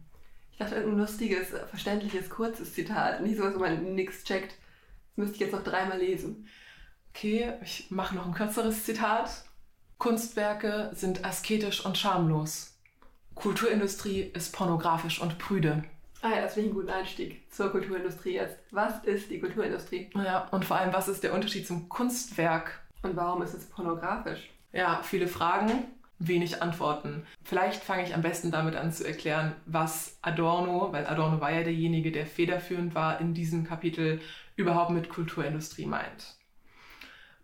[0.52, 3.22] Ich dachte, irgendein lustiges, verständliches, kurzes Zitat.
[3.22, 4.54] Nicht sowas, wo man nichts checkt.
[4.54, 6.48] Das müsste ich jetzt noch dreimal lesen.
[7.14, 9.46] Okay, ich mache noch ein kürzeres Zitat.
[10.00, 12.76] Kunstwerke sind asketisch und schamlos.
[13.36, 15.84] Kulturindustrie ist pornografisch und prüde.
[16.28, 18.58] Ah ja, das finde ich einen guten Einstieg zur Kulturindustrie jetzt.
[18.72, 20.10] Was ist die Kulturindustrie?
[20.14, 22.82] Ja, und vor allem, was ist der Unterschied zum Kunstwerk?
[23.02, 24.50] Und warum ist es pornografisch?
[24.74, 25.86] Ja, viele Fragen,
[26.20, 27.26] wenig Antworten.
[27.46, 31.64] Vielleicht fange ich am besten damit an zu erklären, was Adorno, weil Adorno war ja
[31.64, 34.20] derjenige, der federführend war in diesem Kapitel,
[34.58, 36.36] überhaupt mit Kulturindustrie meint.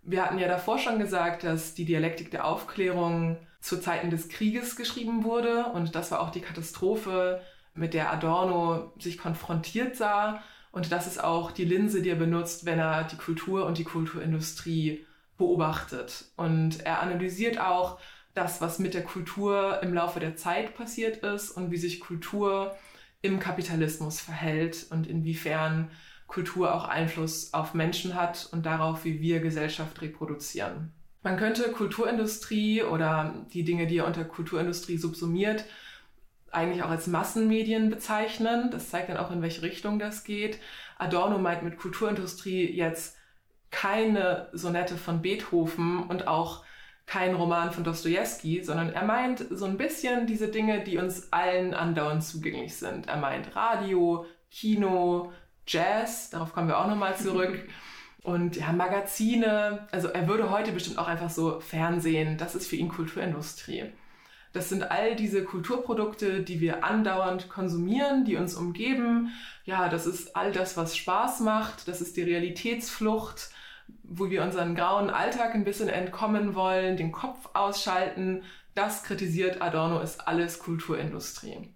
[0.02, 4.76] Wir hatten ja davor schon gesagt, dass die Dialektik der Aufklärung zu Zeiten des Krieges
[4.76, 7.42] geschrieben wurde und das war auch die Katastrophe,
[7.74, 10.42] mit der Adorno sich konfrontiert sah
[10.74, 13.84] und das ist auch die Linse, die er benutzt, wenn er die Kultur und die
[13.84, 15.06] Kulturindustrie
[15.38, 16.26] beobachtet.
[16.36, 18.00] Und er analysiert auch
[18.34, 22.76] das, was mit der Kultur im Laufe der Zeit passiert ist und wie sich Kultur
[23.22, 25.92] im Kapitalismus verhält und inwiefern
[26.26, 30.92] Kultur auch Einfluss auf Menschen hat und darauf, wie wir Gesellschaft reproduzieren.
[31.22, 35.66] Man könnte Kulturindustrie oder die Dinge, die er unter Kulturindustrie subsumiert,
[36.54, 38.70] eigentlich auch als Massenmedien bezeichnen.
[38.72, 40.60] Das zeigt dann auch, in welche Richtung das geht.
[40.98, 43.18] Adorno meint mit Kulturindustrie jetzt
[43.72, 46.64] keine Sonette von Beethoven und auch
[47.06, 51.74] kein Roman von Dostoevsky, sondern er meint so ein bisschen diese Dinge, die uns allen
[51.74, 53.08] andauernd zugänglich sind.
[53.08, 55.32] Er meint Radio, Kino,
[55.68, 57.68] Jazz, darauf kommen wir auch nochmal zurück.
[58.24, 62.78] Und ja, Magazine, also er würde heute bestimmt auch einfach so Fernsehen, das ist für
[62.78, 63.92] ihn Kulturindustrie.
[64.54, 69.32] Das sind all diese Kulturprodukte, die wir andauernd konsumieren, die uns umgeben.
[69.66, 71.88] Ja, das ist all das, was Spaß macht.
[71.88, 73.50] Das ist die Realitätsflucht,
[74.04, 78.44] wo wir unseren grauen Alltag ein bisschen entkommen wollen, den Kopf ausschalten.
[78.76, 81.74] Das kritisiert Adorno, ist alles Kulturindustrie.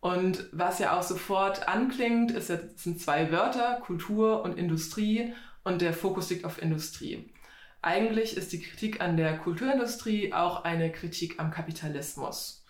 [0.00, 5.92] Und was ja auch sofort anklingt, ist, sind zwei Wörter, Kultur und Industrie, und der
[5.92, 7.28] Fokus liegt auf Industrie.
[7.82, 12.64] Eigentlich ist die Kritik an der Kulturindustrie auch eine Kritik am Kapitalismus.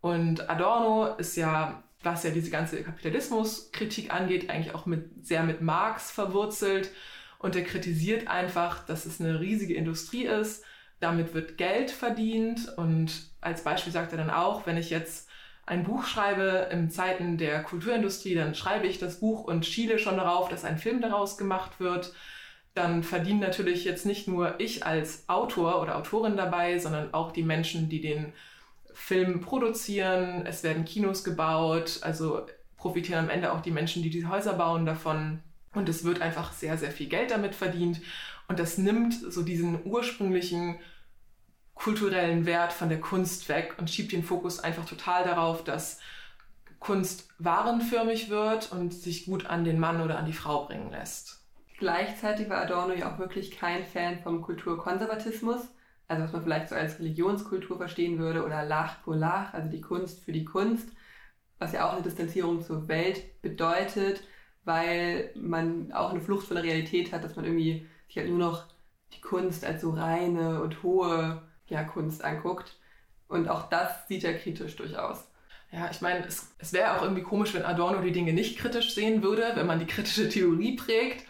[0.00, 5.60] Und Adorno ist ja, was ja diese ganze Kapitalismuskritik angeht, eigentlich auch mit, sehr mit
[5.60, 6.90] Marx verwurzelt.
[7.38, 10.64] Und er kritisiert einfach, dass es eine riesige Industrie ist.
[11.00, 12.72] Damit wird Geld verdient.
[12.76, 15.28] Und als Beispiel sagt er dann auch, wenn ich jetzt
[15.66, 20.16] ein Buch schreibe in Zeiten der Kulturindustrie, dann schreibe ich das Buch und schiele schon
[20.16, 22.12] darauf, dass ein Film daraus gemacht wird
[22.76, 27.42] dann verdienen natürlich jetzt nicht nur ich als Autor oder Autorin dabei, sondern auch die
[27.42, 28.32] Menschen, die den
[28.92, 30.46] Film produzieren.
[30.46, 34.86] Es werden Kinos gebaut, also profitieren am Ende auch die Menschen, die die Häuser bauen
[34.86, 35.40] davon.
[35.74, 38.00] Und es wird einfach sehr, sehr viel Geld damit verdient.
[38.48, 40.78] Und das nimmt so diesen ursprünglichen
[41.74, 45.98] kulturellen Wert von der Kunst weg und schiebt den Fokus einfach total darauf, dass
[46.78, 51.45] Kunst warenförmig wird und sich gut an den Mann oder an die Frau bringen lässt.
[51.78, 55.68] Gleichzeitig war Adorno ja auch wirklich kein Fan vom Kulturkonservatismus,
[56.08, 59.80] also was man vielleicht so als Religionskultur verstehen würde, oder L'art pour l'art, also die
[59.80, 60.88] Kunst für die Kunst,
[61.58, 64.22] was ja auch eine Distanzierung zur Welt bedeutet,
[64.64, 68.38] weil man auch eine Flucht von der Realität hat, dass man irgendwie sich halt nur
[68.38, 68.66] noch
[69.14, 72.76] die Kunst als so reine und hohe ja, Kunst anguckt.
[73.28, 75.26] Und auch das sieht er kritisch durchaus.
[75.72, 78.94] Ja, ich meine, es, es wäre auch irgendwie komisch, wenn Adorno die Dinge nicht kritisch
[78.94, 81.26] sehen würde, wenn man die kritische Theorie prägt.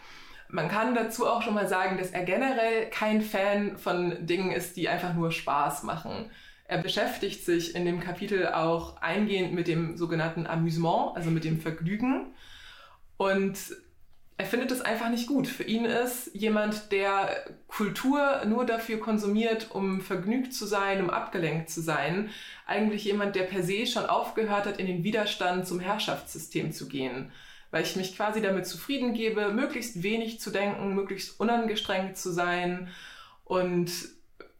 [0.49, 4.77] Man kann dazu auch schon mal sagen, dass er generell kein Fan von Dingen ist,
[4.77, 6.29] die einfach nur Spaß machen.
[6.65, 11.59] Er beschäftigt sich in dem Kapitel auch eingehend mit dem sogenannten Amüsement, also mit dem
[11.59, 12.33] Vergnügen.
[13.17, 13.57] Und
[14.37, 15.47] er findet es einfach nicht gut.
[15.47, 21.69] Für ihn ist jemand, der Kultur nur dafür konsumiert, um vergnügt zu sein, um abgelenkt
[21.69, 22.29] zu sein,
[22.65, 27.31] eigentlich jemand, der per se schon aufgehört hat, in den Widerstand zum Herrschaftssystem zu gehen
[27.71, 32.89] weil ich mich quasi damit zufrieden gebe, möglichst wenig zu denken, möglichst unangestrengt zu sein.
[33.43, 33.91] Und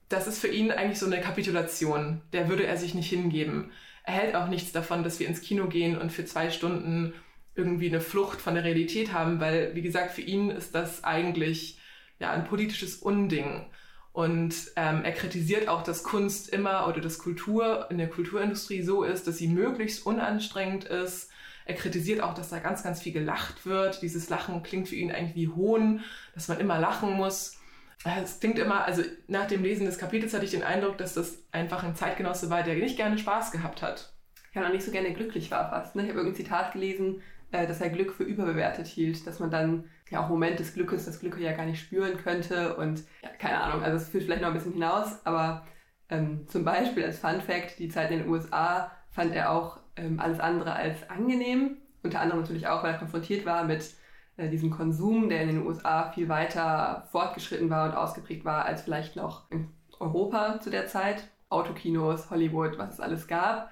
[0.09, 2.21] das ist für ihn eigentlich so eine Kapitulation.
[2.33, 3.71] Der würde er sich nicht hingeben.
[4.03, 7.13] Er hält auch nichts davon, dass wir ins Kino gehen und für zwei Stunden
[7.55, 11.79] irgendwie eine Flucht von der Realität haben, weil, wie gesagt, für ihn ist das eigentlich
[12.19, 13.65] ja ein politisches Unding.
[14.13, 19.03] Und ähm, er kritisiert auch, dass Kunst immer oder dass Kultur in der Kulturindustrie so
[19.03, 21.29] ist, dass sie möglichst unanstrengend ist,
[21.67, 24.01] er kritisiert auch, dass da ganz, ganz viel gelacht wird.
[24.01, 26.01] Dieses Lachen klingt für ihn eigentlich wie Hohn,
[26.33, 27.59] dass man immer lachen muss.
[28.05, 31.43] Es klingt immer, also nach dem Lesen des Kapitels hatte ich den Eindruck, dass das
[31.51, 34.13] einfach ein Zeitgenosse war, der nicht gerne Spaß gehabt hat.
[34.53, 35.95] Ja, auch nicht so gerne glücklich war fast.
[35.95, 36.03] Ne?
[36.03, 39.85] Ich habe irgendein Zitat gelesen, äh, dass er Glück für überbewertet hielt, dass man dann
[40.09, 43.59] ja auch Moment des Glückes, das Glück ja gar nicht spüren könnte und ja, keine
[43.61, 45.65] Ahnung, also es führt vielleicht noch ein bisschen hinaus, aber
[46.09, 50.19] ähm, zum Beispiel als Fun Fact, die Zeit in den USA fand er auch ähm,
[50.19, 51.77] alles andere als angenehm.
[52.03, 53.93] Unter anderem natürlich auch, weil er konfrontiert war mit
[54.37, 58.83] äh, diesem Konsum, der in den USA viel weiter fortgeschritten war und ausgeprägt war als
[58.83, 61.27] vielleicht noch in Europa zu der Zeit.
[61.49, 63.71] Autokinos, Hollywood, was es alles gab.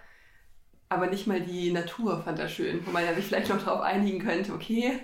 [0.90, 3.82] aber nicht mal die Natur fand er schön, wo man ja sich vielleicht noch darauf
[3.82, 5.00] einigen könnte, okay,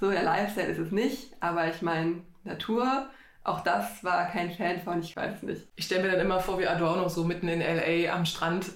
[0.00, 3.08] so der Lifestyle ist es nicht, aber ich meine, Natur,
[3.44, 5.68] auch das war kein Fan von, ich weiß nicht.
[5.76, 8.66] Ich stelle mir dann immer vor, wie Adorno so mitten in LA am Strand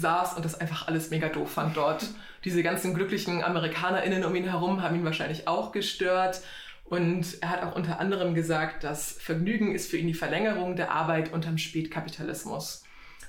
[0.00, 2.06] saß und das einfach alles mega doof fand dort.
[2.44, 6.40] Diese ganzen glücklichen AmerikanerInnen um ihn herum haben ihn wahrscheinlich auch gestört.
[6.84, 10.90] Und er hat auch unter anderem gesagt, dass Vergnügen ist für ihn die Verlängerung der
[10.90, 12.82] Arbeit unterm Spätkapitalismus.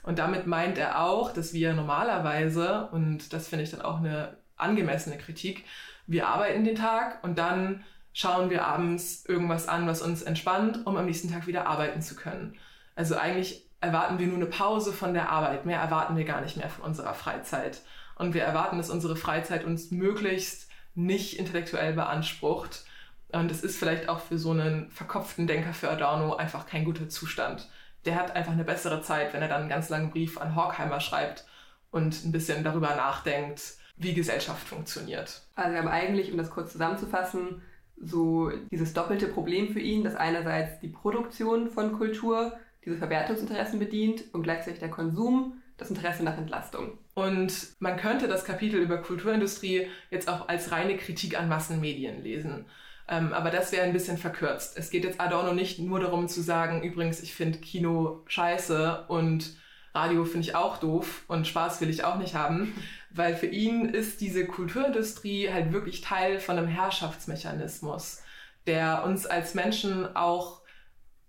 [0.03, 4.37] Und damit meint er auch, dass wir normalerweise, und das finde ich dann auch eine
[4.57, 5.65] angemessene Kritik,
[6.07, 10.97] wir arbeiten den Tag und dann schauen wir abends irgendwas an, was uns entspannt, um
[10.97, 12.57] am nächsten Tag wieder arbeiten zu können.
[12.95, 15.65] Also eigentlich erwarten wir nur eine Pause von der Arbeit.
[15.65, 17.81] Mehr erwarten wir gar nicht mehr von unserer Freizeit.
[18.15, 22.85] Und wir erwarten, dass unsere Freizeit uns möglichst nicht intellektuell beansprucht.
[23.31, 27.09] Und es ist vielleicht auch für so einen verkopften Denker für Adorno einfach kein guter
[27.09, 27.69] Zustand.
[28.05, 30.99] Der hat einfach eine bessere Zeit, wenn er dann einen ganz langen Brief an Horkheimer
[30.99, 31.45] schreibt
[31.91, 33.61] und ein bisschen darüber nachdenkt,
[33.97, 35.41] wie Gesellschaft funktioniert.
[35.55, 37.61] Also wir haben eigentlich, um das kurz zusammenzufassen,
[37.97, 42.53] so dieses doppelte Problem für ihn, dass einerseits die Produktion von Kultur
[42.85, 46.97] diese Verwertungsinteressen bedient und gleichzeitig der Konsum das Interesse nach Entlastung.
[47.15, 52.65] Und man könnte das Kapitel über Kulturindustrie jetzt auch als reine Kritik an Massenmedien lesen.
[53.07, 54.77] Ähm, aber das wäre ein bisschen verkürzt.
[54.77, 59.55] Es geht jetzt Adorno nicht nur darum zu sagen, übrigens, ich finde Kino scheiße und
[59.93, 62.73] Radio finde ich auch doof und Spaß will ich auch nicht haben,
[63.09, 68.21] weil für ihn ist diese Kulturindustrie halt wirklich Teil von einem Herrschaftsmechanismus,
[68.67, 70.60] der uns als Menschen auch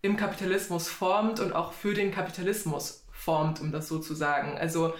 [0.03, 4.59] im Kapitalismus formt und auch für den Kapitalismus formt, um das so zu sagen.
[4.59, 4.95] Also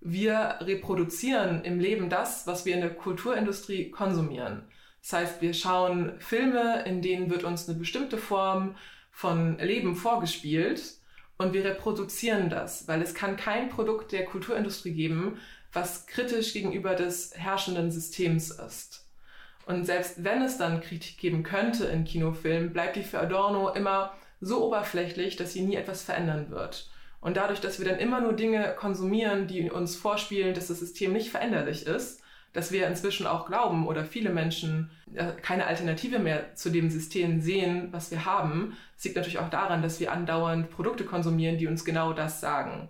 [0.00, 4.64] wir reproduzieren im Leben das, was wir in der Kulturindustrie konsumieren.
[5.00, 8.74] Das heißt, wir schauen Filme, in denen wird uns eine bestimmte Form
[9.12, 10.82] von Leben vorgespielt
[11.38, 15.38] und wir reproduzieren das, weil es kann kein Produkt der Kulturindustrie geben,
[15.72, 19.06] was kritisch gegenüber des herrschenden Systems ist.
[19.66, 24.14] Und selbst wenn es dann Kritik geben könnte in Kinofilmen, bleibt die für Adorno immer
[24.40, 26.90] so oberflächlich, dass sie nie etwas verändern wird.
[27.20, 31.12] Und dadurch, dass wir dann immer nur Dinge konsumieren, die uns vorspielen, dass das System
[31.12, 32.22] nicht veränderlich ist,
[32.52, 37.40] dass wir inzwischen auch glauben oder viele Menschen äh, keine Alternative mehr zu dem System
[37.40, 41.84] sehen, was wir haben, liegt natürlich auch daran, dass wir andauernd Produkte konsumieren, die uns
[41.84, 42.88] genau das sagen.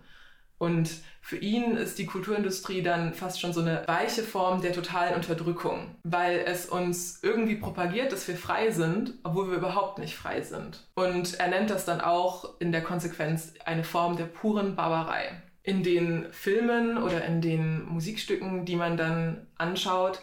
[0.58, 0.90] Und
[1.28, 5.94] für ihn ist die Kulturindustrie dann fast schon so eine weiche Form der totalen Unterdrückung,
[6.02, 10.88] weil es uns irgendwie propagiert, dass wir frei sind, obwohl wir überhaupt nicht frei sind.
[10.94, 15.42] Und er nennt das dann auch in der Konsequenz eine Form der puren Barbarei.
[15.62, 20.22] In den Filmen oder in den Musikstücken, die man dann anschaut,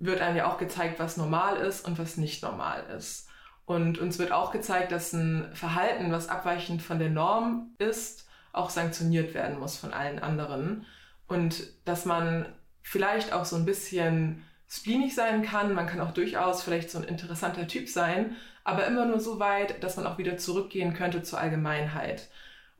[0.00, 3.26] wird einem ja auch gezeigt, was normal ist und was nicht normal ist.
[3.64, 8.70] Und uns wird auch gezeigt, dass ein Verhalten, was abweichend von der Norm ist, auch
[8.70, 10.86] sanktioniert werden muss von allen anderen.
[11.26, 12.46] Und dass man
[12.82, 15.74] vielleicht auch so ein bisschen spleenig sein kann.
[15.74, 19.82] Man kann auch durchaus vielleicht so ein interessanter Typ sein, aber immer nur so weit,
[19.82, 22.28] dass man auch wieder zurückgehen könnte zur Allgemeinheit.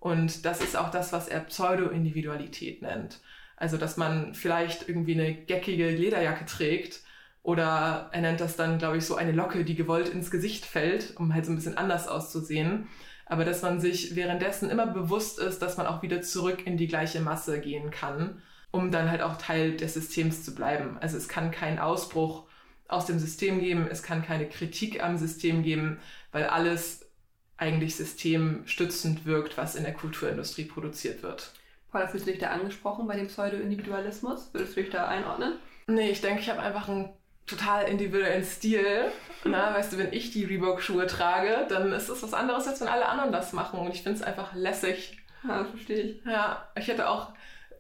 [0.00, 3.20] Und das ist auch das, was er Pseudo-Individualität nennt.
[3.56, 7.00] Also, dass man vielleicht irgendwie eine geckige Lederjacke trägt
[7.42, 11.16] oder er nennt das dann, glaube ich, so eine Locke, die gewollt ins Gesicht fällt,
[11.16, 12.88] um halt so ein bisschen anders auszusehen
[13.26, 16.88] aber dass man sich währenddessen immer bewusst ist, dass man auch wieder zurück in die
[16.88, 20.98] gleiche Masse gehen kann, um dann halt auch Teil des Systems zu bleiben.
[21.00, 22.46] Also es kann keinen Ausbruch
[22.88, 25.98] aus dem System geben, es kann keine Kritik am System geben,
[26.30, 27.08] weil alles
[27.56, 31.52] eigentlich systemstützend wirkt, was in der Kulturindustrie produziert wird.
[31.90, 34.50] Paula, fühlst du dich da angesprochen bei dem Pseudo-Individualismus?
[34.52, 35.54] Würdest du dich da einordnen?
[35.87, 37.11] Nee, ich denke, ich habe einfach einen
[37.46, 39.11] total individuellen Stil.
[39.44, 42.88] Na, weißt du, wenn ich die Reebok-Schuhe trage, dann ist das was anderes, als wenn
[42.88, 43.81] alle anderen das machen.
[43.81, 45.18] Und ich finde es einfach lässig.
[45.46, 46.24] Ja, verstehe ich.
[46.24, 47.33] Ja, ich hätte auch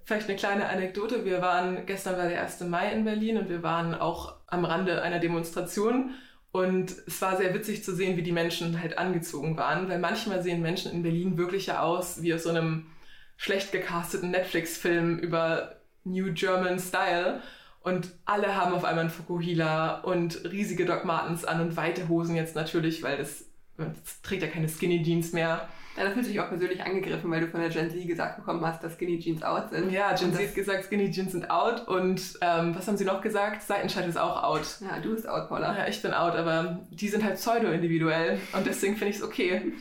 [0.04, 1.24] vielleicht eine kleine Anekdote.
[1.24, 2.60] Wir waren, gestern war der 1.
[2.62, 6.14] Mai in Berlin und wir waren auch am Rande einer Demonstration.
[6.50, 10.42] Und es war sehr witzig zu sehen, wie die Menschen halt angezogen waren, weil manchmal
[10.42, 12.90] sehen Menschen in Berlin wirklich ja aus wie aus so einem
[13.38, 17.40] schlecht gecasteten Netflix-Film über New German Style.
[17.82, 22.36] Und alle haben auf einmal einen Fukuhila und riesige Doc Martens an und weite Hosen
[22.36, 25.68] jetzt natürlich, weil das, das trägt ja keine Skinny Jeans mehr.
[25.96, 28.36] Ja, da fühlst du dich auch persönlich angegriffen, weil du von der Gen Z gesagt
[28.36, 29.90] bekommen hast, dass Skinny Jeans out sind.
[29.90, 31.86] Ja, Gen Z hat gesagt, Skinny Jeans sind out.
[31.86, 33.62] Und ähm, was haben sie noch gesagt?
[33.62, 34.78] Seitenscheid ist auch out.
[34.80, 35.76] Ja, du bist out, Paula.
[35.76, 38.38] Ja, ich bin out, aber die sind halt pseudo-individuell.
[38.54, 39.72] Und deswegen finde ich es okay.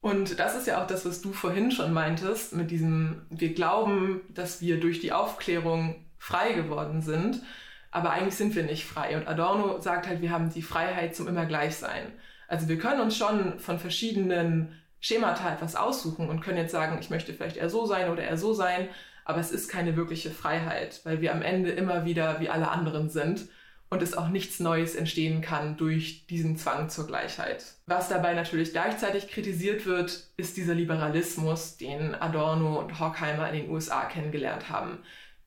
[0.00, 4.20] Und das ist ja auch das, was du vorhin schon meintest, mit diesem, wir glauben,
[4.28, 7.42] dass wir durch die Aufklärung frei geworden sind.
[7.90, 9.16] Aber eigentlich sind wir nicht frei.
[9.16, 12.12] Und Adorno sagt halt, wir haben die Freiheit zum immer gleich sein.
[12.46, 17.10] Also wir können uns schon von verschiedenen Schemata etwas aussuchen und können jetzt sagen, ich
[17.10, 18.88] möchte vielleicht eher so sein oder eher so sein.
[19.24, 23.10] aber es ist keine wirkliche Freiheit, weil wir am Ende immer wieder wie alle anderen
[23.10, 23.48] sind
[23.90, 27.64] und es auch nichts Neues entstehen kann durch diesen Zwang zur Gleichheit.
[27.86, 33.70] Was dabei natürlich gleichzeitig kritisiert wird, ist dieser Liberalismus, den Adorno und Horkheimer in den
[33.70, 34.98] USA kennengelernt haben,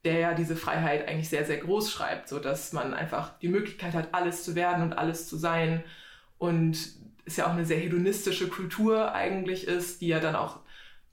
[0.03, 3.93] der ja diese Freiheit eigentlich sehr, sehr groß schreibt, so dass man einfach die Möglichkeit
[3.93, 5.83] hat, alles zu werden und alles zu sein
[6.37, 6.77] und
[7.25, 10.59] es ja auch eine sehr hedonistische Kultur eigentlich ist, die ja dann auch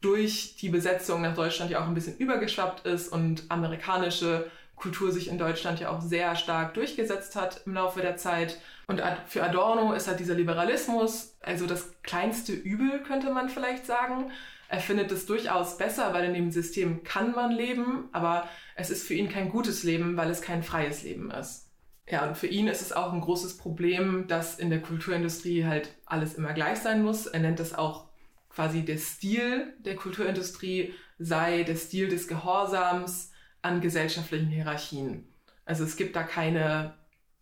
[0.01, 5.29] durch die Besetzung nach Deutschland ja auch ein bisschen übergeschwappt ist und amerikanische Kultur sich
[5.29, 8.59] in Deutschland ja auch sehr stark durchgesetzt hat im Laufe der Zeit.
[8.87, 14.31] Und für Adorno ist halt dieser Liberalismus also das kleinste Übel, könnte man vielleicht sagen.
[14.69, 19.07] Er findet es durchaus besser, weil in dem System kann man leben, aber es ist
[19.07, 21.71] für ihn kein gutes Leben, weil es kein freies Leben ist.
[22.11, 25.95] Ja, und für ihn ist es auch ein großes Problem, dass in der Kulturindustrie halt
[26.07, 27.27] alles immer gleich sein muss.
[27.27, 28.09] Er nennt es auch
[28.51, 35.29] quasi der Stil der Kulturindustrie sei der Stil des Gehorsams an gesellschaftlichen Hierarchien.
[35.65, 36.95] Also es gibt da keine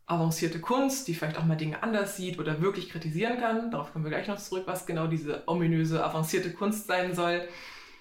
[0.06, 3.70] avancierte Kunst, die vielleicht auch mal Dinge anders sieht oder wirklich kritisieren kann.
[3.72, 7.42] Darauf kommen wir gleich noch zurück, was genau diese ominöse, avancierte Kunst sein soll.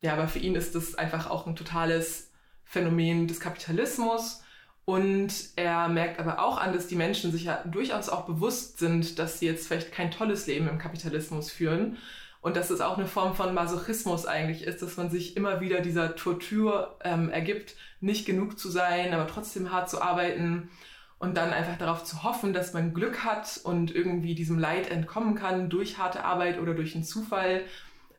[0.02, 2.30] Ja, aber für ihn ist das einfach auch ein totales
[2.63, 4.44] Phänomen des Kapitalismus.
[4.86, 9.18] Und er merkt aber auch an, dass die Menschen sich ja durchaus auch bewusst sind,
[9.18, 11.98] dass sie jetzt vielleicht kein tolles Leben im Kapitalismus führen
[12.41, 15.82] und dass es auch eine Form von Masochismus eigentlich ist, dass man sich immer wieder
[15.82, 20.70] dieser Tortur ähm, ergibt, nicht genug zu sein, aber trotzdem hart zu arbeiten
[21.17, 25.36] und dann einfach darauf zu hoffen, dass man Glück hat und irgendwie diesem Leid entkommen
[25.36, 27.62] kann durch harte Arbeit oder durch einen Zufall,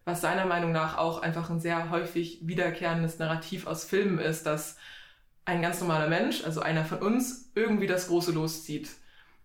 [0.04, 4.76] was seiner Meinung nach auch einfach ein sehr häufig wiederkehrendes Narrativ aus Filmen ist, dass
[5.44, 8.88] ein ganz normaler Mensch, also einer von uns, irgendwie das Große loszieht.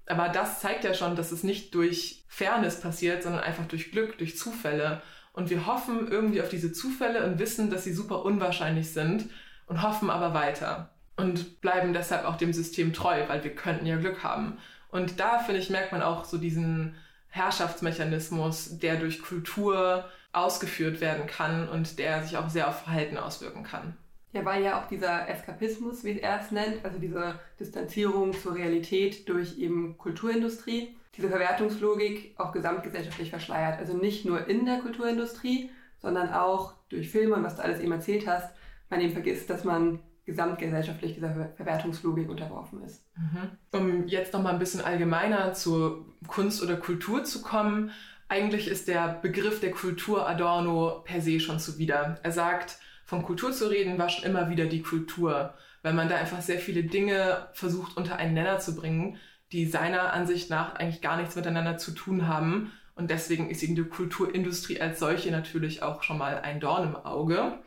[0.06, 4.18] Aber das zeigt ja schon, dass es nicht durch Fairness passiert, sondern einfach durch Glück,
[4.18, 5.02] durch Zufälle.
[5.34, 9.30] Und wir hoffen irgendwie auf diese Zufälle und wissen, dass sie super unwahrscheinlich sind
[9.68, 10.90] und hoffen aber weiter
[11.22, 14.58] und bleiben deshalb auch dem System treu, weil wir könnten ja Glück haben.
[14.90, 16.96] Und da, finde ich, merkt man auch so diesen
[17.30, 23.64] Herrschaftsmechanismus, der durch Kultur ausgeführt werden kann und der sich auch sehr auf Verhalten auswirken
[23.64, 23.96] kann.
[24.34, 29.28] Ja, weil ja auch dieser Eskapismus, wie er es nennt, also diese Distanzierung zur Realität
[29.28, 33.80] durch eben Kulturindustrie, diese Verwertungslogik auch gesamtgesellschaftlich verschleiert.
[33.80, 35.70] Also nicht nur in der Kulturindustrie,
[36.02, 38.54] sondern auch durch Filme und was du alles eben erzählt hast,
[38.90, 43.06] man eben vergisst, dass man gesamtgesellschaftlich dieser Verwertungslogik unterworfen ist.
[43.16, 43.50] Mhm.
[43.72, 47.92] Um jetzt noch mal ein bisschen allgemeiner zur Kunst oder Kultur zu kommen,
[48.30, 52.20] eigentlich ist der Begriff der Kultur Adorno per se schon zuwider.
[52.24, 56.16] Er sagt, von Kultur zu reden, war schon immer wieder die Kultur, weil man da
[56.16, 59.18] einfach sehr viele Dinge versucht unter einen Nenner zu bringen,
[59.52, 62.72] die seiner Ansicht nach eigentlich gar nichts miteinander zu tun haben.
[62.96, 66.96] Und deswegen ist ihm die Kulturindustrie als solche natürlich auch schon mal ein Dorn im
[66.96, 67.60] Auge.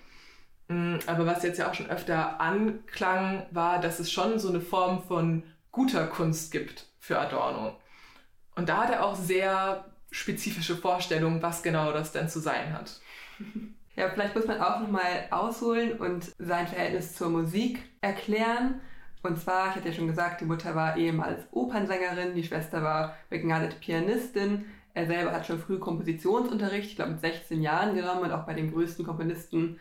[0.68, 4.60] Mm, aber was jetzt ja auch schon öfter anklang, war, dass es schon so eine
[4.60, 7.76] Form von guter Kunst gibt für Adorno.
[8.54, 13.00] Und da hat er auch sehr spezifische Vorstellungen, was genau das denn zu sein hat.
[13.96, 18.80] Ja, vielleicht muss man auch nochmal ausholen und sein Verhältnis zur Musik erklären.
[19.22, 23.16] Und zwar, ich hatte ja schon gesagt, die Mutter war ehemals Opernsängerin, die Schwester war
[23.30, 24.64] begnadete Pianistin.
[24.94, 28.54] Er selber hat schon früh Kompositionsunterricht, ich glaube mit 16 Jahren genommen und auch bei
[28.54, 29.78] den größten Komponisten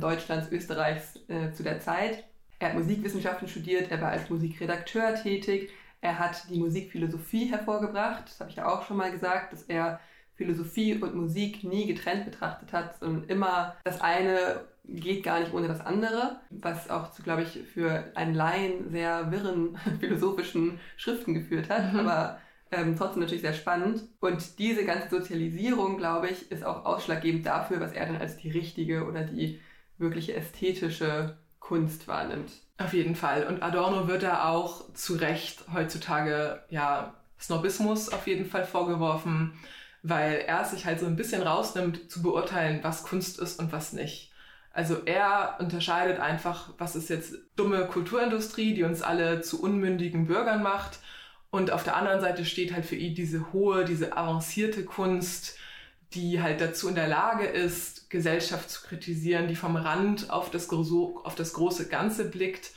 [0.00, 2.24] Deutschlands, Österreichs äh, zu der Zeit.
[2.58, 5.70] Er hat Musikwissenschaften studiert, er war als Musikredakteur tätig,
[6.02, 10.00] er hat die Musikphilosophie hervorgebracht, das habe ich ja auch schon mal gesagt, dass er
[10.34, 15.68] Philosophie und Musik nie getrennt betrachtet hat, sondern immer das eine geht gar nicht ohne
[15.68, 21.68] das andere, was auch zu, glaube ich, für einen Laien sehr wirren philosophischen Schriften geführt
[21.68, 22.00] hat, mhm.
[22.00, 22.38] aber
[22.70, 24.02] ähm, trotzdem natürlich sehr spannend.
[24.20, 28.50] Und diese ganze Sozialisierung, glaube ich, ist auch ausschlaggebend dafür, was er dann als die
[28.50, 29.60] richtige oder die
[29.98, 32.52] wirkliche ästhetische Kunst wahrnimmt.
[32.78, 33.46] Auf jeden Fall.
[33.46, 39.52] Und Adorno wird da auch zu Recht heutzutage ja Snobismus auf jeden Fall vorgeworfen
[40.02, 43.92] weil er sich halt so ein bisschen rausnimmt, zu beurteilen, was Kunst ist und was
[43.92, 44.32] nicht.
[44.72, 50.62] Also er unterscheidet einfach, was ist jetzt dumme Kulturindustrie, die uns alle zu unmündigen Bürgern
[50.62, 51.00] macht.
[51.50, 55.56] Und auf der anderen Seite steht halt für ihn diese hohe, diese avancierte Kunst,
[56.12, 60.68] die halt dazu in der Lage ist, Gesellschaft zu kritisieren, die vom Rand auf das,
[60.70, 62.72] auf das große Ganze blickt.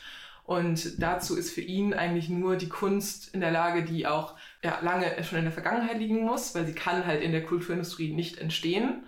[0.45, 4.80] Und dazu ist für ihn eigentlich nur die Kunst in der Lage, die auch ja,
[4.82, 8.39] lange schon in der Vergangenheit liegen muss, weil sie kann halt in der Kulturindustrie nicht
[8.39, 9.03] entstehen.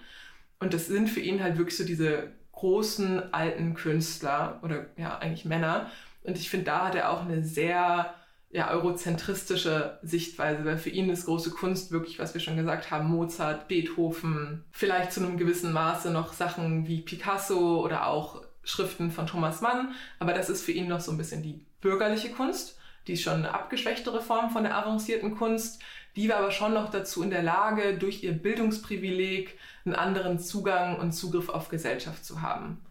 [0.60, 5.46] Und das sind für ihn halt wirklich so diese großen alten Künstler oder ja eigentlich
[5.46, 5.92] Männer.
[6.24, 8.16] Und ich finde, da hat er auch eine sehr
[8.56, 13.10] ja, eurozentristische Sichtweise, weil für ihn ist große Kunst wirklich, was wir schon gesagt haben,
[13.10, 19.28] Mozart, Beethoven, vielleicht zu einem gewissen Maße noch Sachen wie Picasso oder auch Schriften von
[19.28, 22.80] Thomas Mann, aber das ist für ihn noch so ein bisschen die bürgerliche Kunst.
[23.08, 25.82] Die ist schon eine abgeschwächtere Form von der avancierten Kunst.
[26.16, 30.98] Die war aber schon noch dazu in der Lage, durch ihr Bildungsprivileg einen anderen Zugang
[30.98, 32.86] und Zugriff auf Gesellschaft zu haben.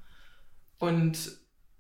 [0.79, 1.39] Und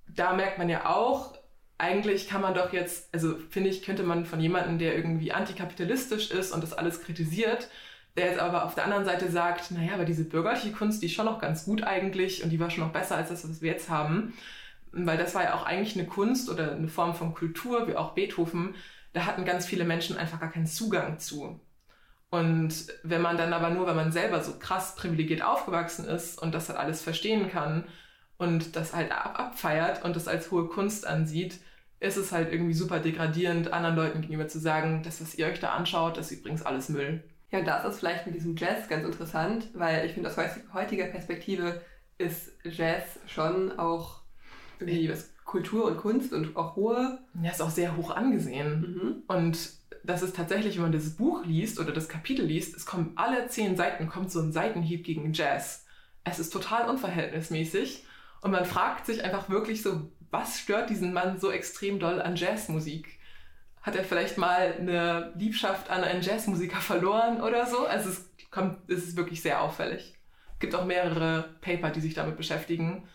[0.08, 1.36] da merkt man ja auch,
[1.78, 6.30] eigentlich kann man doch jetzt, also finde ich, könnte man von jemandem, der irgendwie antikapitalistisch
[6.30, 7.68] ist und das alles kritisiert,
[8.16, 11.14] der jetzt aber auf der anderen Seite sagt, naja, aber diese bürgerliche Kunst, die ist
[11.14, 13.72] schon noch ganz gut eigentlich und die war schon noch besser als das, was wir
[13.72, 14.34] jetzt haben.
[14.92, 18.12] Weil das war ja auch eigentlich eine Kunst oder eine Form von Kultur, wie auch
[18.12, 18.76] Beethoven,
[19.12, 21.60] da hatten ganz viele Menschen einfach gar keinen Zugang zu.
[22.30, 26.54] Und wenn man dann aber nur, wenn man selber so krass privilegiert aufgewachsen ist und
[26.54, 27.84] das halt alles verstehen kann
[28.38, 31.58] und das halt ab abfeiert und das als hohe Kunst ansieht,
[32.00, 35.60] ist es halt irgendwie super degradierend, anderen Leuten gegenüber zu sagen, das, was ihr euch
[35.60, 37.22] da anschaut, ist übrigens alles Müll.
[37.50, 40.36] Ja, das ist vielleicht mit diesem Jazz ganz interessant, weil ich finde, aus
[40.72, 41.80] heutiger Perspektive
[42.18, 44.22] ist Jazz schon auch
[44.80, 47.18] irgendwie was Kultur und Kunst und auch hohe.
[47.42, 48.80] Ja, ist auch sehr hoch angesehen.
[48.80, 49.22] Mhm.
[49.28, 49.70] Und
[50.02, 53.46] das ist tatsächlich, wenn man das Buch liest oder das Kapitel liest, es kommen alle
[53.48, 55.86] zehn Seiten kommt so ein Seitenhieb gegen Jazz.
[56.24, 58.04] Es ist total unverhältnismäßig
[58.44, 62.36] und man fragt sich einfach wirklich so, was stört diesen Mann so extrem doll an
[62.36, 63.18] Jazzmusik?
[63.80, 67.86] Hat er vielleicht mal eine Liebschaft an einen Jazzmusiker verloren oder so?
[67.86, 70.18] Also es kommt, es ist wirklich sehr auffällig.
[70.52, 73.08] Es gibt auch mehrere Paper, die sich damit beschäftigen.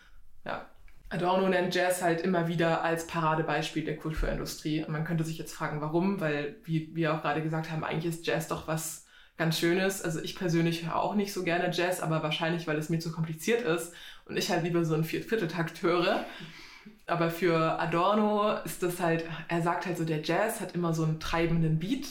[0.44, 0.66] Ja.
[1.10, 4.82] Adorno nennt Jazz halt immer wieder als Paradebeispiel der Kulturindustrie.
[4.82, 8.12] Und man könnte sich jetzt fragen, warum, weil, wie wir auch gerade gesagt haben, eigentlich
[8.12, 9.06] ist Jazz doch was
[9.36, 10.02] ganz Schönes.
[10.02, 13.12] Also ich persönlich höre auch nicht so gerne Jazz, aber wahrscheinlich, weil es mir zu
[13.12, 13.94] kompliziert ist
[14.30, 16.24] und ich halt lieber so einen Vierteltakt höre.
[17.06, 21.02] Aber für Adorno ist das halt, er sagt halt so, der Jazz hat immer so
[21.02, 22.06] einen treibenden Beat.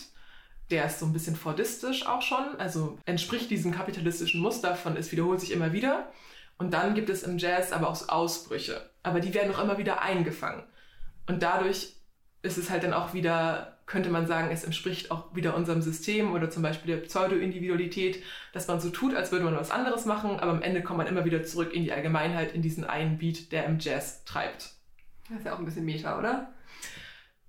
[0.69, 5.11] Der ist so ein bisschen fordistisch auch schon, also entspricht diesem kapitalistischen Muster von es
[5.11, 6.11] wiederholt sich immer wieder.
[6.57, 8.89] Und dann gibt es im Jazz aber auch Ausbrüche.
[9.01, 10.63] Aber die werden auch immer wieder eingefangen.
[11.25, 11.95] Und dadurch
[12.41, 16.31] ist es halt dann auch wieder, könnte man sagen, es entspricht auch wieder unserem System
[16.31, 18.23] oder zum Beispiel der Pseudo-Individualität,
[18.53, 21.07] dass man so tut, als würde man was anderes machen, aber am Ende kommt man
[21.07, 24.75] immer wieder zurück in die Allgemeinheit, in diesen einen Beat, der im Jazz treibt.
[25.27, 26.53] Das ist ja auch ein bisschen Meta, oder?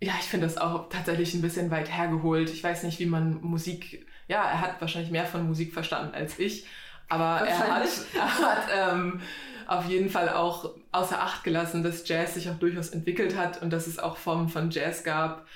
[0.01, 2.49] Ja, ich finde das auch tatsächlich ein bisschen weit hergeholt.
[2.49, 6.39] Ich weiß nicht, wie man Musik, ja, er hat wahrscheinlich mehr von Musik verstanden als
[6.39, 6.67] ich,
[7.11, 9.21] aber er hat, er hat ähm,
[9.67, 13.71] auf jeden Fall auch außer Acht gelassen, dass Jazz sich auch durchaus entwickelt hat und
[13.75, 15.47] dass es auch Formen von Jazz gab,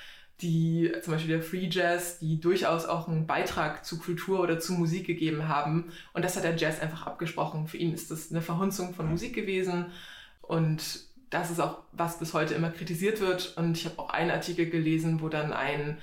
[0.41, 4.73] die zum Beispiel der Free Jazz, die durchaus auch einen Beitrag zu Kultur oder zu
[4.73, 5.91] Musik gegeben haben.
[6.13, 7.67] Und das hat der Jazz einfach abgesprochen.
[7.67, 9.87] Für ihn ist das eine Verhunzung von Musik gewesen
[10.41, 13.57] und das ist auch, was bis heute immer kritisiert wird.
[13.57, 15.97] Und ich habe auch einen Artikel gelesen, wo dann ein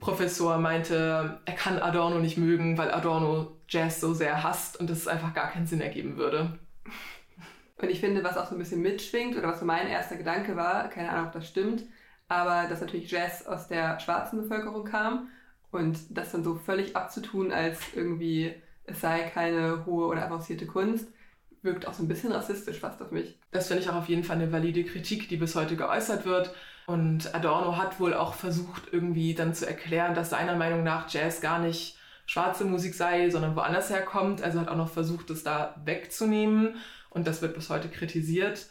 [0.00, 5.06] Professor meinte, er kann Adorno nicht mögen, weil Adorno Jazz so sehr hasst und das
[5.06, 6.58] einfach gar keinen Sinn ergeben würde.
[7.80, 10.56] Und ich finde, was auch so ein bisschen mitschwingt oder was so mein erster Gedanke
[10.56, 11.84] war, keine Ahnung, ob das stimmt,
[12.28, 15.28] aber dass natürlich Jazz aus der schwarzen Bevölkerung kam
[15.70, 18.54] und das dann so völlig abzutun, als irgendwie
[18.84, 21.08] es sei keine hohe oder avancierte Kunst,
[21.62, 23.38] wirkt auch so ein bisschen rassistisch fast auf mich.
[23.50, 26.54] Das finde ich auch auf jeden Fall eine valide Kritik, die bis heute geäußert wird.
[26.86, 31.40] Und Adorno hat wohl auch versucht, irgendwie dann zu erklären, dass seiner Meinung nach Jazz
[31.40, 34.42] gar nicht schwarze Musik sei, sondern woanders herkommt.
[34.42, 36.76] Also hat auch noch versucht, das da wegzunehmen.
[37.10, 38.68] Und das wird bis heute kritisiert.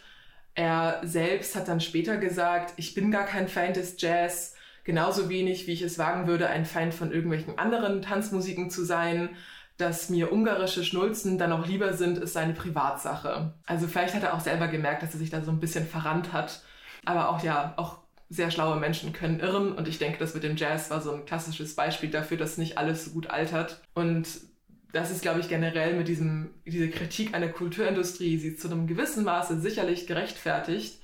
[0.58, 5.68] Er selbst hat dann später gesagt, ich bin gar kein Feind des Jazz, genauso wenig
[5.68, 9.30] wie ich es wagen würde, ein Feind von irgendwelchen anderen Tanzmusiken zu sein
[9.78, 13.54] dass mir ungarische Schnulzen dann auch lieber sind, ist seine Privatsache.
[13.68, 16.34] Also vielleicht hat er auch selber gemerkt, dass er sich da so ein bisschen verrannt
[16.34, 16.64] hat.
[17.06, 18.00] Aber auch ja, auch
[18.30, 21.26] sehr schlaue Menschen können irren und ich denke, das mit dem Jazz war so ein
[21.26, 23.82] klassisches Beispiel dafür, dass nicht alles so gut altert.
[23.94, 24.28] Und
[24.98, 28.68] das ist, glaube ich, generell mit diesem, diese Kritik an der Kulturindustrie, sie ist zu
[28.68, 31.00] einem gewissen Maße sicherlich gerechtfertigt.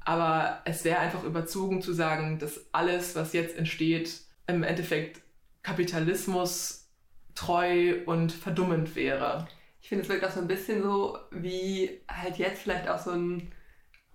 [0.00, 5.20] Aber es wäre einfach überzogen zu sagen, dass alles, was jetzt entsteht, im Endeffekt
[5.62, 6.88] Kapitalismus
[7.34, 9.46] treu und verdummend wäre.
[9.80, 13.10] Ich finde, es wirkt auch so ein bisschen so, wie halt jetzt vielleicht auch so
[13.12, 13.52] ein,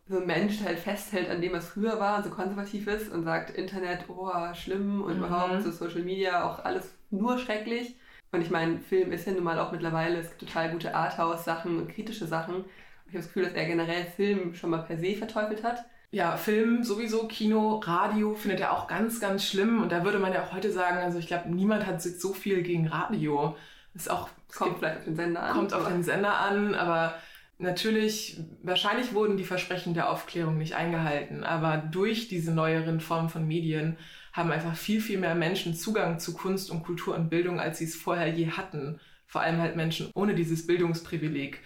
[0.08, 3.24] so ein Mensch halt festhält an dem, was früher war und so konservativ ist und
[3.24, 5.24] sagt, Internet, oh, schlimm und mhm.
[5.24, 7.96] überhaupt so Social Media, auch alles nur schrecklich.
[8.34, 11.78] Und ich meine, Film ist ja nun mal auch mittlerweile, es gibt total gute Arthouse-Sachen
[11.78, 12.66] und kritische Sachen.
[13.06, 16.38] Ich habe das Gefühl, dass er generell Film schon mal per se verteufelt hat ja,
[16.38, 19.82] Film sowieso, Kino, Radio findet er auch ganz, ganz schlimm.
[19.82, 22.62] Und da würde man ja auch heute sagen, also ich glaube, niemand hat so viel
[22.62, 23.58] gegen Radio.
[23.96, 25.54] Ist auch, kommt vielleicht auf den Sender an.
[25.56, 27.16] Kommt auf den Sender an, aber
[27.58, 31.44] natürlich, wahrscheinlich wurden die Versprechen der Aufklärung nicht eingehalten.
[31.44, 33.98] Aber durch diese neueren Formen von Medien
[34.34, 37.86] haben einfach viel, viel mehr Menschen Zugang zu Kunst und Kultur und Bildung, als sie
[37.86, 39.00] es vorher je hatten.
[39.28, 41.62] Vor allem halt Menschen ohne dieses Bildungsprivileg.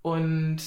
[0.00, 0.62] Und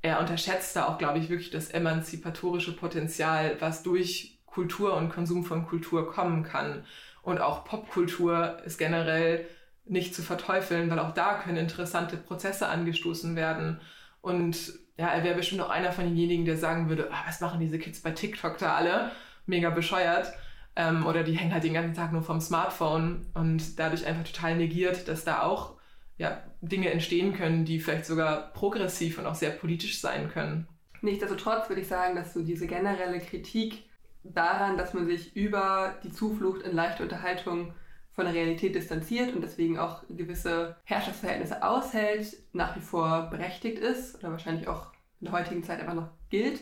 [0.00, 5.44] er unterschätzt da auch, glaube ich, wirklich das emanzipatorische Potenzial, was durch Kultur und Konsum
[5.44, 6.84] von Kultur kommen kann.
[7.22, 9.46] Und auch Popkultur ist generell
[9.84, 13.80] nicht zu verteufeln, weil auch da können interessante Prozesse angestoßen werden.
[14.22, 17.60] Und ja, er wäre bestimmt auch einer von denjenigen, der sagen würde, ah, was machen
[17.60, 19.10] diese Kids bei TikTok da alle?
[19.46, 20.32] Mega bescheuert.
[20.78, 24.56] Ähm, oder die hängen halt den ganzen Tag nur vom Smartphone und dadurch einfach total
[24.56, 25.76] negiert, dass da auch
[26.18, 30.68] ja, Dinge entstehen können, die vielleicht sogar progressiv und auch sehr politisch sein können.
[31.02, 33.88] Nichtsdestotrotz würde ich sagen, dass so diese generelle Kritik
[34.22, 37.74] daran, dass man sich über die Zuflucht in leichte Unterhaltung
[38.12, 44.16] von der Realität distanziert und deswegen auch gewisse Herrschaftsverhältnisse aushält, nach wie vor berechtigt ist
[44.16, 46.60] oder wahrscheinlich auch in der heutigen Zeit einfach noch gilt.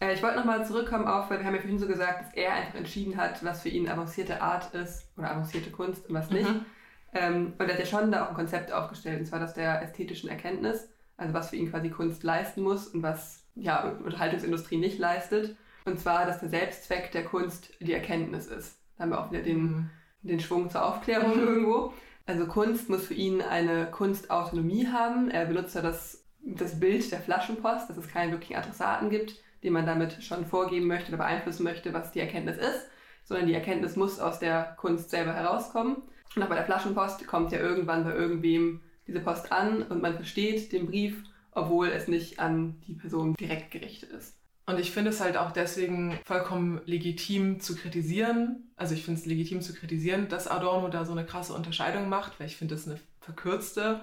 [0.00, 2.54] Äh, ich wollte nochmal zurückkommen auf, weil wir haben ja vorhin so gesagt, dass er
[2.54, 6.48] einfach entschieden hat, was für ihn avancierte Art ist oder avancierte Kunst und was nicht.
[6.48, 6.64] Mhm.
[7.12, 9.82] Ähm, und er hat ja schon da auch ein Konzept aufgestellt, und zwar das der
[9.82, 14.98] ästhetischen Erkenntnis, also was für ihn quasi Kunst leisten muss und was ja, Unterhaltungsindustrie nicht
[14.98, 15.56] leistet.
[15.84, 18.78] Und zwar, dass der Selbstzweck der Kunst die Erkenntnis ist.
[18.96, 19.90] Da haben wir auch wieder den mhm
[20.22, 21.92] den Schwung zur Aufklärung irgendwo.
[22.26, 25.30] Also Kunst muss für ihn eine Kunstautonomie haben.
[25.30, 29.72] Er benutzt ja das, das Bild der Flaschenpost, dass es keinen wirklichen Adressaten gibt, den
[29.72, 32.88] man damit schon vorgeben möchte oder beeinflussen möchte, was die Erkenntnis ist,
[33.24, 35.96] sondern die Erkenntnis muss aus der Kunst selber herauskommen.
[36.34, 40.14] Und auch bei der Flaschenpost kommt ja irgendwann bei irgendwem diese Post an und man
[40.14, 44.36] versteht den Brief, obwohl es nicht an die Person direkt gerichtet ist.
[44.66, 48.70] Und ich finde es halt auch deswegen vollkommen legitim zu kritisieren.
[48.76, 52.38] Also ich finde es legitim zu kritisieren, dass Adorno da so eine krasse Unterscheidung macht,
[52.38, 54.02] weil ich finde das eine verkürzte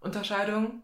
[0.00, 0.82] Unterscheidung.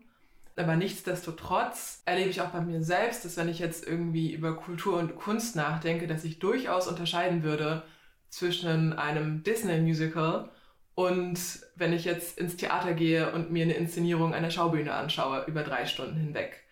[0.57, 4.99] Aber nichtsdestotrotz erlebe ich auch bei mir selbst, dass wenn ich jetzt irgendwie über Kultur
[4.99, 7.83] und Kunst nachdenke, dass ich durchaus unterscheiden würde
[8.29, 10.51] zwischen einem Disney-Musical
[10.95, 11.41] und
[11.75, 15.87] wenn ich jetzt ins Theater gehe und mir eine Inszenierung einer Schaubühne anschaue über drei
[15.87, 16.63] Stunden hinweg.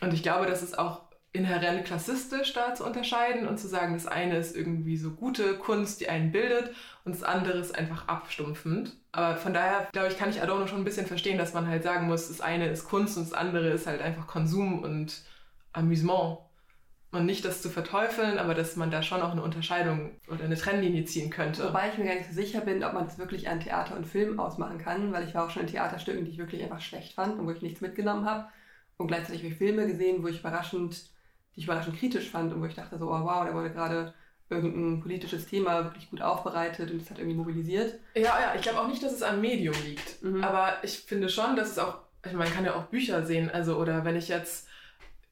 [0.00, 4.06] Und ich glaube, dass es auch inhärent klassistisch da zu unterscheiden und zu sagen, das
[4.06, 6.74] eine ist irgendwie so gute Kunst, die einen bildet
[7.04, 8.96] und das andere ist einfach abstumpfend.
[9.12, 11.82] Aber von daher, glaube ich, kann ich Adorno schon ein bisschen verstehen, dass man halt
[11.82, 15.22] sagen muss, das eine ist Kunst und das andere ist halt einfach Konsum und
[15.72, 16.38] Amüsement.
[17.12, 20.56] Und nicht das zu verteufeln, aber dass man da schon auch eine Unterscheidung oder eine
[20.56, 21.64] Trennlinie ziehen könnte.
[21.64, 24.06] Wobei ich mir gar nicht so sicher bin, ob man das wirklich an Theater und
[24.06, 27.14] Film ausmachen kann, weil ich war auch schon in Theaterstücken, die ich wirklich einfach schlecht
[27.14, 28.48] fand und wo ich nichts mitgenommen habe.
[28.98, 31.15] Und gleichzeitig habe ich Filme gesehen, wo ich überraschend
[31.56, 34.14] die ich überraschend kritisch fand und wo ich dachte so, oh wow, der wurde gerade
[34.48, 37.98] irgendein politisches Thema wirklich gut aufbereitet und das hat irgendwie mobilisiert.
[38.14, 40.22] Ja, ja, ich glaube auch nicht, dass es am Medium liegt.
[40.22, 40.44] Mhm.
[40.44, 43.50] Aber ich finde schon, dass es auch, ich meine, man kann ja auch Bücher sehen,
[43.50, 44.68] also oder wenn ich jetzt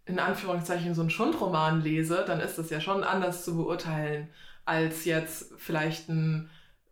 [0.07, 4.29] in Anführungszeichen so einen Schundroman lese, dann ist das ja schon anders zu beurteilen
[4.65, 6.51] als jetzt vielleicht ein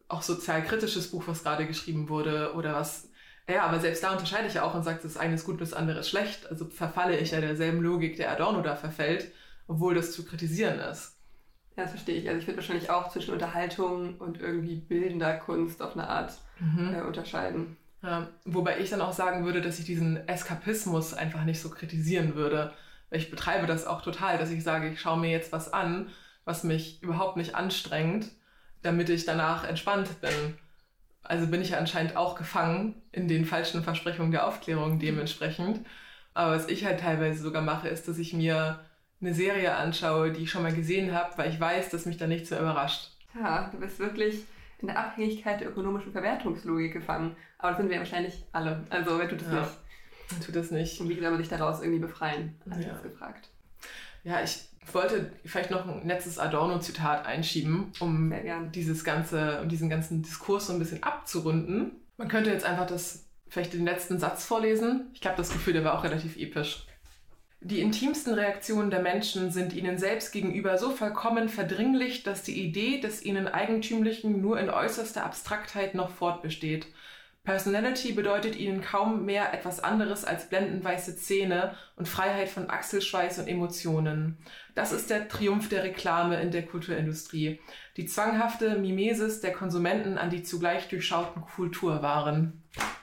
[0.08, 3.08] auch sozialkritisches Buch, was gerade geschrieben wurde oder was
[3.48, 5.74] ja, aber selbst da unterscheide ich ja auch und sage, das eine ist gut, das
[5.74, 6.46] andere ist schlecht.
[6.48, 9.32] Also verfalle ich ja derselben Logik, der Adorno da verfällt,
[9.66, 11.18] obwohl das zu kritisieren ist.
[11.76, 12.28] Ja, das verstehe ich.
[12.28, 16.94] Also ich würde wahrscheinlich auch zwischen Unterhaltung und irgendwie bildender Kunst auf eine Art mhm.
[16.94, 17.76] äh, unterscheiden.
[18.02, 22.34] Ja, wobei ich dann auch sagen würde, dass ich diesen Eskapismus einfach nicht so kritisieren
[22.34, 22.72] würde.
[23.10, 26.10] Ich betreibe das auch total, dass ich sage, ich schaue mir jetzt was an,
[26.44, 28.28] was mich überhaupt nicht anstrengt,
[28.82, 30.58] damit ich danach entspannt bin.
[31.22, 35.86] Also bin ich ja anscheinend auch gefangen in den falschen Versprechungen der Aufklärung dementsprechend.
[36.34, 38.80] Aber was ich halt teilweise sogar mache, ist, dass ich mir
[39.20, 42.26] eine Serie anschaue, die ich schon mal gesehen habe, weil ich weiß, dass mich da
[42.26, 43.10] nichts mehr überrascht.
[43.34, 44.44] Ja, du bist wirklich
[44.80, 47.36] in der Abhängigkeit der ökonomischen Verwertungslogik gefangen.
[47.58, 48.84] Aber das sind wir wahrscheinlich alle.
[48.90, 50.44] Also wer tut das ja, nicht?
[50.44, 51.00] Tut das nicht.
[51.00, 52.56] Und wie kann man sich daraus irgendwie befreien?
[52.68, 52.98] Hast ja.
[52.98, 53.48] gefragt.
[54.24, 58.32] Ja, ich ich wollte vielleicht noch ein letztes Adorno-Zitat einschieben, um
[58.74, 61.92] dieses ganze, um diesen ganzen Diskurs so ein bisschen abzurunden.
[62.16, 65.10] Man könnte jetzt einfach das, vielleicht den letzten Satz vorlesen.
[65.14, 66.86] Ich glaube, das Gefühl, der war auch relativ episch.
[67.64, 73.00] Die intimsten Reaktionen der Menschen sind ihnen selbst gegenüber so vollkommen verdringlich, dass die Idee
[73.00, 76.88] des ihnen Eigentümlichen nur in äußerster Abstraktheit noch fortbesteht.
[77.44, 83.48] Personality bedeutet ihnen kaum mehr etwas anderes als blendenweiße Zähne und Freiheit von Achselschweiß und
[83.48, 84.38] Emotionen.
[84.76, 87.60] Das ist der Triumph der Reklame in der Kulturindustrie.
[87.96, 92.62] Die zwanghafte Mimesis der Konsumenten an die zugleich durchschauten Kulturwaren.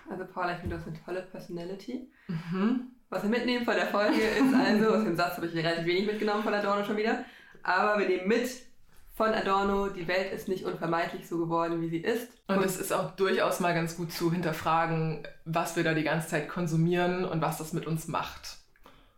[0.09, 2.09] Also Paula, ich finde, das eine tolle Personality.
[2.27, 2.91] Mhm.
[3.09, 6.05] Was wir mitnehmen von der Folge ist also, aus dem Satz habe ich relativ wenig
[6.05, 7.25] mitgenommen von der Dorne schon wieder,
[7.63, 8.49] aber wir nehmen mit,
[9.19, 12.31] von Adorno, die Welt ist nicht unvermeidlich so geworden, wie sie ist.
[12.47, 16.29] Und, es ist auch durchaus mal ganz gut zu hinterfragen, was wir da die ganze
[16.29, 18.59] Zeit konsumieren und was das mit uns macht.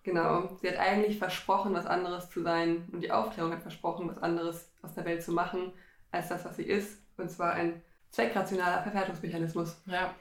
[0.01, 0.57] Genau.
[0.59, 4.71] Sie hat eigentlich versprochen, was anderes zu sein und die Aufklärung hat versprochen, was anderes
[4.81, 5.71] aus der Welt zu machen,
[6.11, 6.97] als das, was sie ist.
[7.17, 9.83] Und zwar ein zweckrationaler Verwertungsmechanismus.
[9.85, 10.15] Ja.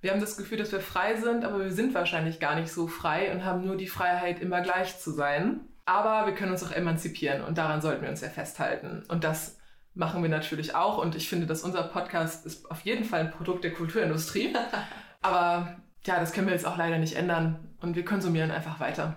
[0.00, 2.88] Wir haben das Gefühl, dass wir frei sind, aber wir sind wahrscheinlich gar nicht so
[2.88, 5.60] frei und haben nur die Freiheit, immer gleich zu sein.
[5.90, 9.02] Aber wir können uns auch emanzipieren und daran sollten wir uns ja festhalten.
[9.08, 9.58] Und das
[9.92, 10.98] machen wir natürlich auch.
[10.98, 14.54] Und ich finde, dass unser Podcast ist auf jeden Fall ein Produkt der Kulturindustrie.
[15.20, 17.74] aber ja, das können wir jetzt auch leider nicht ändern.
[17.80, 19.16] Und wir konsumieren einfach weiter.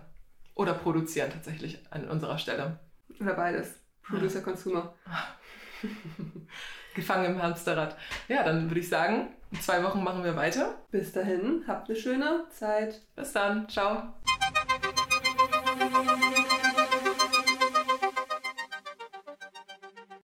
[0.56, 2.80] Oder produzieren tatsächlich an unserer Stelle.
[3.20, 3.76] Oder beides.
[4.02, 4.44] Producer, ja.
[4.44, 4.96] Consumer.
[6.96, 7.96] Gefangen im Hamsterrad.
[8.30, 10.74] Ja, dann würde ich sagen, in zwei Wochen machen wir weiter.
[10.90, 13.00] Bis dahin, habt eine schöne Zeit.
[13.16, 13.70] Bis dann.
[13.70, 14.12] Ciao.